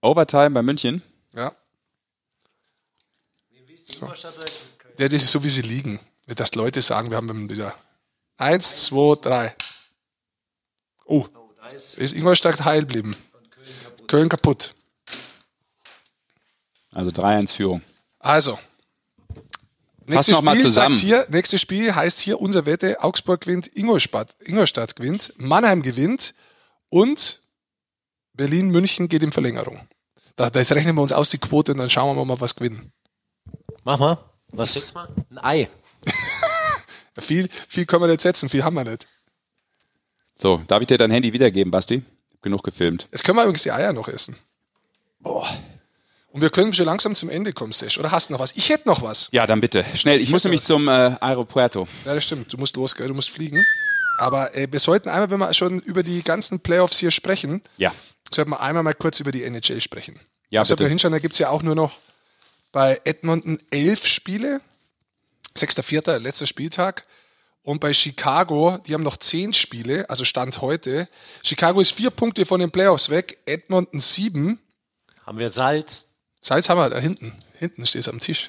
[0.00, 1.00] Overtime bei München.
[1.32, 1.54] Ja.
[4.00, 4.94] Köln?
[4.98, 6.00] ja, das ist so, wie sie liegen.
[6.26, 7.72] Dass Leute sagen, wir haben wieder.
[8.36, 9.54] Eins, zwei, drei.
[11.04, 11.28] Oh,
[11.96, 13.16] ist Ingolstadt heil geblieben.
[13.56, 14.08] Köln kaputt.
[14.08, 14.74] Köln kaputt.
[16.92, 17.82] Also 3-1 Führung.
[18.18, 18.58] Also.
[20.08, 20.94] Fass Nächstes Spiel, zusammen.
[20.94, 26.34] sagt hier, nächstes Spiel heißt hier unser Wette, Augsburg gewinnt, Ingolstadt, Ingolstadt gewinnt, Mannheim gewinnt
[26.88, 27.40] und
[28.32, 29.86] Berlin, München geht in Verlängerung.
[30.34, 32.92] Da, das rechnen wir uns aus die Quote und dann schauen wir mal, was gewinnen.
[33.84, 34.18] Mach mal.
[34.48, 35.08] Was setzt man?
[35.30, 35.70] Ein Ei.
[37.18, 39.06] Viel, viel können wir nicht setzen, viel haben wir nicht.
[40.40, 42.02] So, darf ich dir dein Handy wiedergeben, Basti?
[42.32, 43.08] Hab genug gefilmt.
[43.12, 44.36] Jetzt können wir übrigens die Eier noch essen.
[45.22, 47.98] Und wir können schon langsam zum Ende kommen, Sesh.
[47.98, 48.52] Oder hast du noch was?
[48.56, 49.28] Ich hätte noch was.
[49.32, 49.84] Ja, dann bitte.
[49.96, 51.86] Schnell, ich, muss nämlich zum äh, Aeropuerto.
[52.06, 52.52] Ja, das stimmt.
[52.52, 53.08] Du musst los, gell?
[53.08, 53.62] Du musst fliegen.
[54.18, 57.92] Aber äh, wir sollten einmal, wenn wir schon über die ganzen Playoffs hier sprechen, Ja.
[58.32, 60.18] sollten wir einmal mal kurz über die NHL sprechen.
[60.50, 60.84] Ja, also, bitte.
[60.84, 61.98] wir hinschauen, da gibt es ja auch nur noch
[62.72, 64.60] bei Edmonton elf Spiele.
[65.56, 67.04] 6.4., letzter Spieltag.
[67.62, 71.08] Und bei Chicago, die haben noch zehn Spiele, also Stand heute.
[71.42, 74.60] Chicago ist vier Punkte von den Playoffs weg, Edmonton sieben.
[75.26, 76.06] Haben wir Salz?
[76.40, 77.36] Salz haben wir da hinten.
[77.58, 78.48] Hinten steht es am Tisch.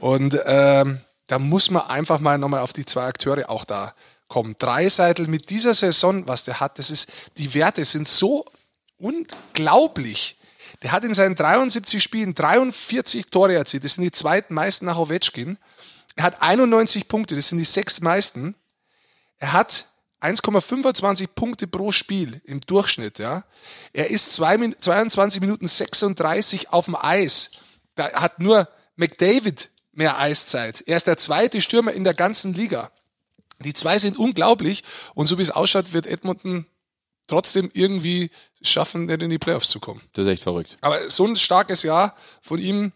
[0.00, 3.94] Und ähm, da muss man einfach mal nochmal auf die zwei Akteure auch da
[4.28, 4.56] kommen.
[4.58, 8.44] Dreiseitel mit dieser Saison, was der hat, das ist, die Werte sind so
[8.98, 10.36] unglaublich.
[10.82, 13.84] Der hat in seinen 73 Spielen 43 Tore erzielt.
[13.84, 15.56] Das sind die zweitmeisten nach Ovechkin.
[16.16, 17.34] Er hat 91 Punkte.
[17.36, 18.54] Das sind die sechs meisten.
[19.38, 19.86] Er hat
[20.20, 23.18] 1,25 Punkte pro Spiel im Durchschnitt.
[23.18, 23.44] Ja.
[23.92, 27.50] Er ist zwei, Min- 22 Minuten 36 auf dem Eis.
[27.94, 30.82] Da hat nur McDavid mehr Eiszeit.
[30.86, 32.90] Er ist der zweite Stürmer in der ganzen Liga.
[33.60, 34.82] Die zwei sind unglaublich
[35.14, 36.66] und so wie es ausschaut, wird Edmonton
[37.26, 38.30] trotzdem irgendwie
[38.62, 40.02] schaffen, nicht in die Playoffs zu kommen.
[40.12, 40.76] Das ist echt verrückt.
[40.80, 42.92] Aber so ein starkes Jahr von ihm.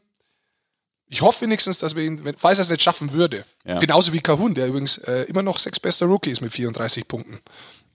[1.11, 3.78] Ich hoffe wenigstens, dass wir ihn, wenn- falls er es nicht schaffen würde, Ja.
[3.78, 7.40] genauso wie Kahun, der übrigens äh, immer noch sechsbester Rookie ist mit 34 Punkten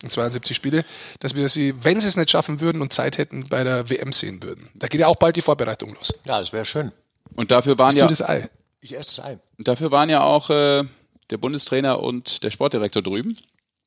[0.01, 0.83] in 72 Spiele,
[1.19, 4.11] dass wir sie, wenn sie es nicht schaffen würden und Zeit hätten, bei der WM
[4.11, 4.69] sehen würden.
[4.75, 6.13] Da geht ja auch bald die Vorbereitung los.
[6.25, 6.91] Ja, das wäre schön.
[7.35, 8.49] Und dafür waren Hast ja, du das Ei?
[8.81, 9.37] Ich esse das Ei.
[9.57, 10.83] und dafür waren ja auch äh,
[11.29, 13.35] der Bundestrainer und der Sportdirektor drüben.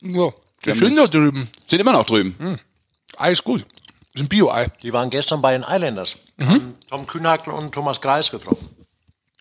[0.00, 0.30] Ja,
[0.64, 1.48] der haben- schön da drüben.
[1.68, 2.34] Sind immer noch drüben.
[2.38, 2.56] Hm.
[3.18, 3.62] Ei ist gut.
[4.12, 4.68] Das ist ein Bio-Ei.
[4.82, 6.16] Die waren gestern bei den Islanders.
[6.38, 6.46] Mhm.
[6.46, 8.68] Haben Tom Kühnhackl und Thomas Greis getroffen.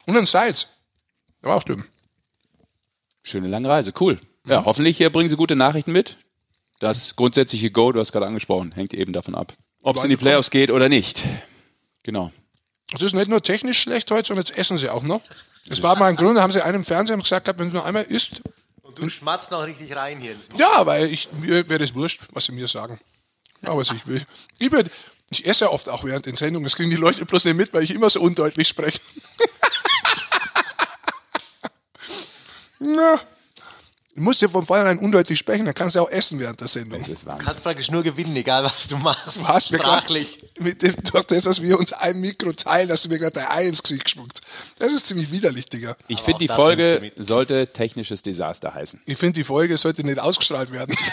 [0.06, 0.68] Und ein Salz.
[1.42, 1.86] Der war auch drüben.
[3.24, 4.20] Schöne lange Reise, cool.
[4.48, 6.18] Ja, hoffentlich äh, bringen sie gute Nachrichten mit.
[6.80, 10.18] Das grundsätzliche Go, du hast gerade angesprochen, hängt eben davon ab, ob es in die
[10.18, 11.24] Playoffs geht oder nicht.
[12.04, 12.32] Genau.
[12.94, 15.22] Es ist nicht nur technisch schlecht heute, sondern jetzt essen sie auch noch.
[15.68, 17.86] Das war mal ein Grund, da haben sie einem im Fernsehen gesagt, wenn du nur
[17.86, 18.42] einmal isst,
[18.84, 22.22] Und du schmatzt noch richtig rein hier ins Ja, weil ich, mir wäre das wurscht,
[22.34, 23.00] was sie mir sagen.
[23.64, 24.22] Ja, was ich will.
[24.60, 24.92] Ich, würd,
[25.32, 26.66] ich esse ja oft auch während den Sendungen.
[26.66, 29.00] Das kriegen die Leute bloß nicht mit, weil ich immer so undeutlich spreche.
[32.86, 33.20] Ja.
[34.18, 37.02] Du musst ja von vornherein undeutlich sprechen, dann kannst du auch essen während der Sendung.
[37.02, 37.46] Das ist Du Wahnsinn.
[37.46, 39.36] kannst praktisch nur gewinnen, egal was du machst.
[39.42, 40.40] Du hast grad Sprachlich.
[40.58, 43.48] mit dem, durch das, dass wir uns ein Mikro teilen, hast du mir gerade dein
[43.50, 44.40] Ei ins Gesicht gespuckt.
[44.80, 45.98] Das ist ziemlich widerlich, Digga.
[46.08, 49.02] Ich finde, die Folge sollte technisches Desaster heißen.
[49.06, 50.96] Ich finde, die Folge sollte nicht ausgestrahlt werden.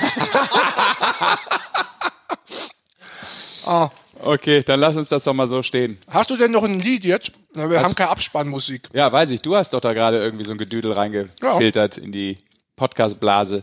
[3.67, 3.91] ah.
[4.23, 5.99] Okay, dann lass uns das doch mal so stehen.
[6.09, 7.33] Hast du denn noch ein Lied jetzt?
[7.55, 8.89] Wir haben keine Abspannmusik.
[8.93, 9.43] Ja, weiß ich.
[9.43, 12.39] Du hast doch da gerade irgendwie so ein Gedüdel reingefiltert in die
[12.77, 13.63] Podcast-Blase.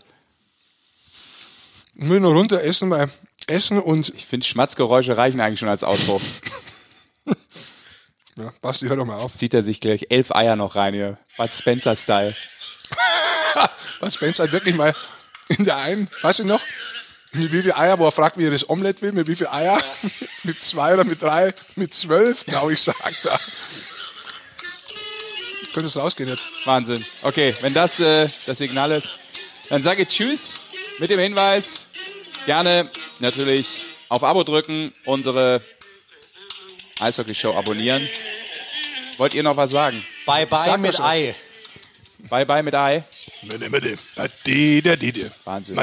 [1.96, 3.10] Ich will nur runter essen, weil
[3.48, 4.10] Essen und.
[4.16, 6.22] Ich finde, Schmatzgeräusche reichen eigentlich schon als Outro.
[8.38, 9.34] Ja, Basti, hör doch mal auf.
[9.34, 11.18] Zieht er sich gleich elf Eier noch rein hier.
[11.36, 12.34] Bud Spencer-Style.
[14.00, 14.94] Was Spencer hat wirklich mal
[15.50, 16.62] in der einen, weißt du noch,
[17.34, 19.48] mit wie viel Eier, wo er fragt, wie er das Omelett will, mit wie viel
[19.48, 19.82] Eier?
[20.44, 21.54] mit zwei oder mit drei?
[21.76, 22.46] Mit zwölf?
[22.46, 23.40] Genau, ich sag da.
[25.74, 26.48] Könnte es rausgehen jetzt.
[26.66, 27.06] Wahnsinn.
[27.22, 29.20] Okay, wenn das äh, das Signal ist,
[29.70, 30.62] dann sage ich Tschüss
[30.98, 31.88] mit dem Hinweis,
[32.46, 33.68] gerne natürlich
[34.10, 35.62] auf Abo drücken, unsere
[37.00, 38.08] Eishockey-Show abonnieren.
[39.18, 40.04] Wollt ihr noch was sagen?
[40.26, 41.00] Bye bye Sag mit.
[41.00, 41.36] Ei.
[42.30, 43.04] Bye bye mit Ei.
[45.46, 45.76] Wahnsinn.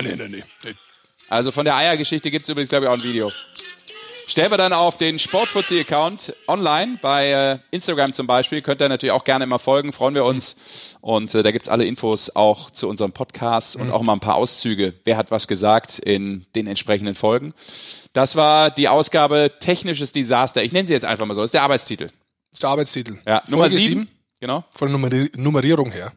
[1.28, 3.30] Also von der Eiergeschichte gibt es übrigens, glaube ich, auch ein Video.
[4.28, 8.60] Stellen wir dann auf den Sportfuzzi-Account online, bei äh, Instagram zum Beispiel.
[8.60, 10.96] Könnt ihr natürlich auch gerne mal folgen, freuen wir uns.
[11.00, 14.34] Und äh, da gibt's alle Infos auch zu unserem Podcast und auch mal ein paar
[14.34, 14.94] Auszüge.
[15.04, 17.54] Wer hat was gesagt in den entsprechenden Folgen.
[18.12, 20.62] Das war die Ausgabe Technisches Desaster.
[20.62, 21.40] Ich nenne sie jetzt einfach mal so.
[21.40, 22.06] Das ist der Arbeitstitel.
[22.06, 23.18] Das ist der Arbeitstitel.
[23.26, 24.08] Ja, Nummer Folge sieben.
[24.40, 24.64] Genau.
[24.70, 26.12] Von der Nummeri Nummerierung her.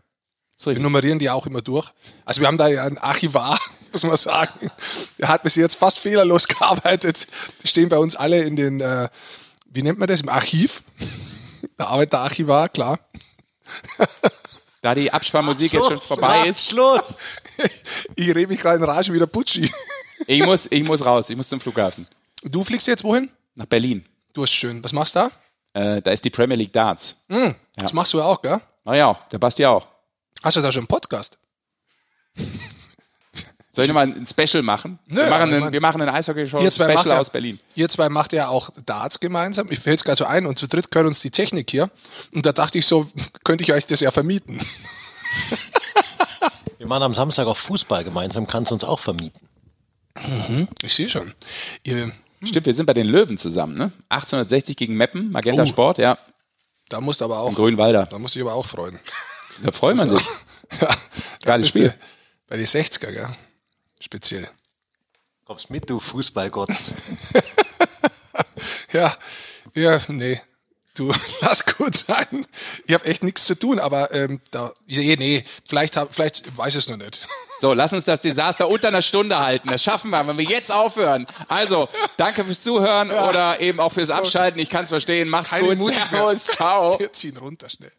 [0.62, 1.92] Wir nummerieren die auch immer durch.
[2.26, 3.60] Also wir haben da ja einen Archivar,
[3.92, 4.72] muss man sagen.
[5.18, 7.28] Der hat bis jetzt fast fehlerlos gearbeitet.
[7.64, 9.10] Die stehen bei uns alle in den, äh,
[9.66, 10.84] wie nennt man das, im Archiv.
[11.78, 13.00] Da arbeitet der Archivar, klar.
[14.82, 17.18] Da die Abspannmusik jetzt schon vorbei ist, Schluss.
[18.16, 19.70] Ich rede mich gerade in Rage wie der Putschi.
[20.26, 21.30] ich muss, ich muss raus.
[21.30, 22.08] Ich muss zum Flughafen.
[22.44, 23.30] Du fliegst jetzt wohin?
[23.56, 24.06] Nach Berlin.
[24.34, 24.82] Du hast schön.
[24.82, 25.30] Was machst du
[25.74, 25.96] da?
[25.98, 27.18] Äh, da ist die Premier League Darts.
[27.28, 28.62] Hm, Das machst du ja auch, gell?
[28.86, 29.86] Na ja, der Basti auch.
[30.44, 31.38] Hast du da schon einen Podcast?
[33.72, 34.98] Soll ich nochmal ein Special machen?
[35.06, 37.60] Nö, wir, machen einen, wir machen einen Eishockey-Show Ihr zwei macht Special ja, aus Berlin.
[37.76, 39.68] Ihr zwei macht ja auch Darts gemeinsam.
[39.72, 41.92] Ich fällt es gerade so ein und zu dritt gehört uns die Technik hier.
[42.34, 43.08] Und da dachte ich so,
[43.44, 44.60] könnte ich euch das ja vermieten.
[46.80, 49.42] Wir machen am Samstag auch Fußball gemeinsam, kannst du uns auch vermieten.
[50.82, 51.34] Ich sehe schon.
[51.84, 52.12] Ihr,
[52.44, 53.92] Stimmt, wir sind bei den Löwen zusammen, ne?
[54.10, 55.66] 1860 gegen Meppen, Magenta Oh.
[55.66, 56.18] Sport, ja.
[56.88, 57.50] da musst du aber auch.
[57.50, 58.06] Im Grünwalder.
[58.06, 58.98] Da musst du dich aber auch freuen.
[59.64, 60.22] Da freut man sich.
[60.82, 60.96] Ja,
[61.44, 61.96] Geiles Spiel.
[62.48, 63.28] Bei die 60er, gell?
[64.00, 64.50] Speziell.
[65.46, 66.70] Kommst mit, du Fußballgott.
[68.92, 69.16] Ja,
[69.76, 70.42] ja, nee.
[70.96, 72.46] Du, lass gut sein.
[72.86, 76.76] Ich habe echt nichts zu tun, aber ähm, da, nee, nee, vielleicht, hab, vielleicht weiß
[76.76, 77.28] es noch nicht.
[77.60, 79.68] So, lass uns das Desaster unter einer Stunde halten.
[79.70, 81.28] Das schaffen wir, wenn wir jetzt aufhören.
[81.50, 84.60] Also, danke fürs Zuhören oder eben auch fürs Abschalten.
[84.60, 85.28] Ich kann es verstehen.
[85.28, 85.94] Macht's Keine gut.
[85.94, 86.46] Servus.
[86.46, 86.98] Ciao.
[86.98, 87.92] Wir ziehen runter schnell.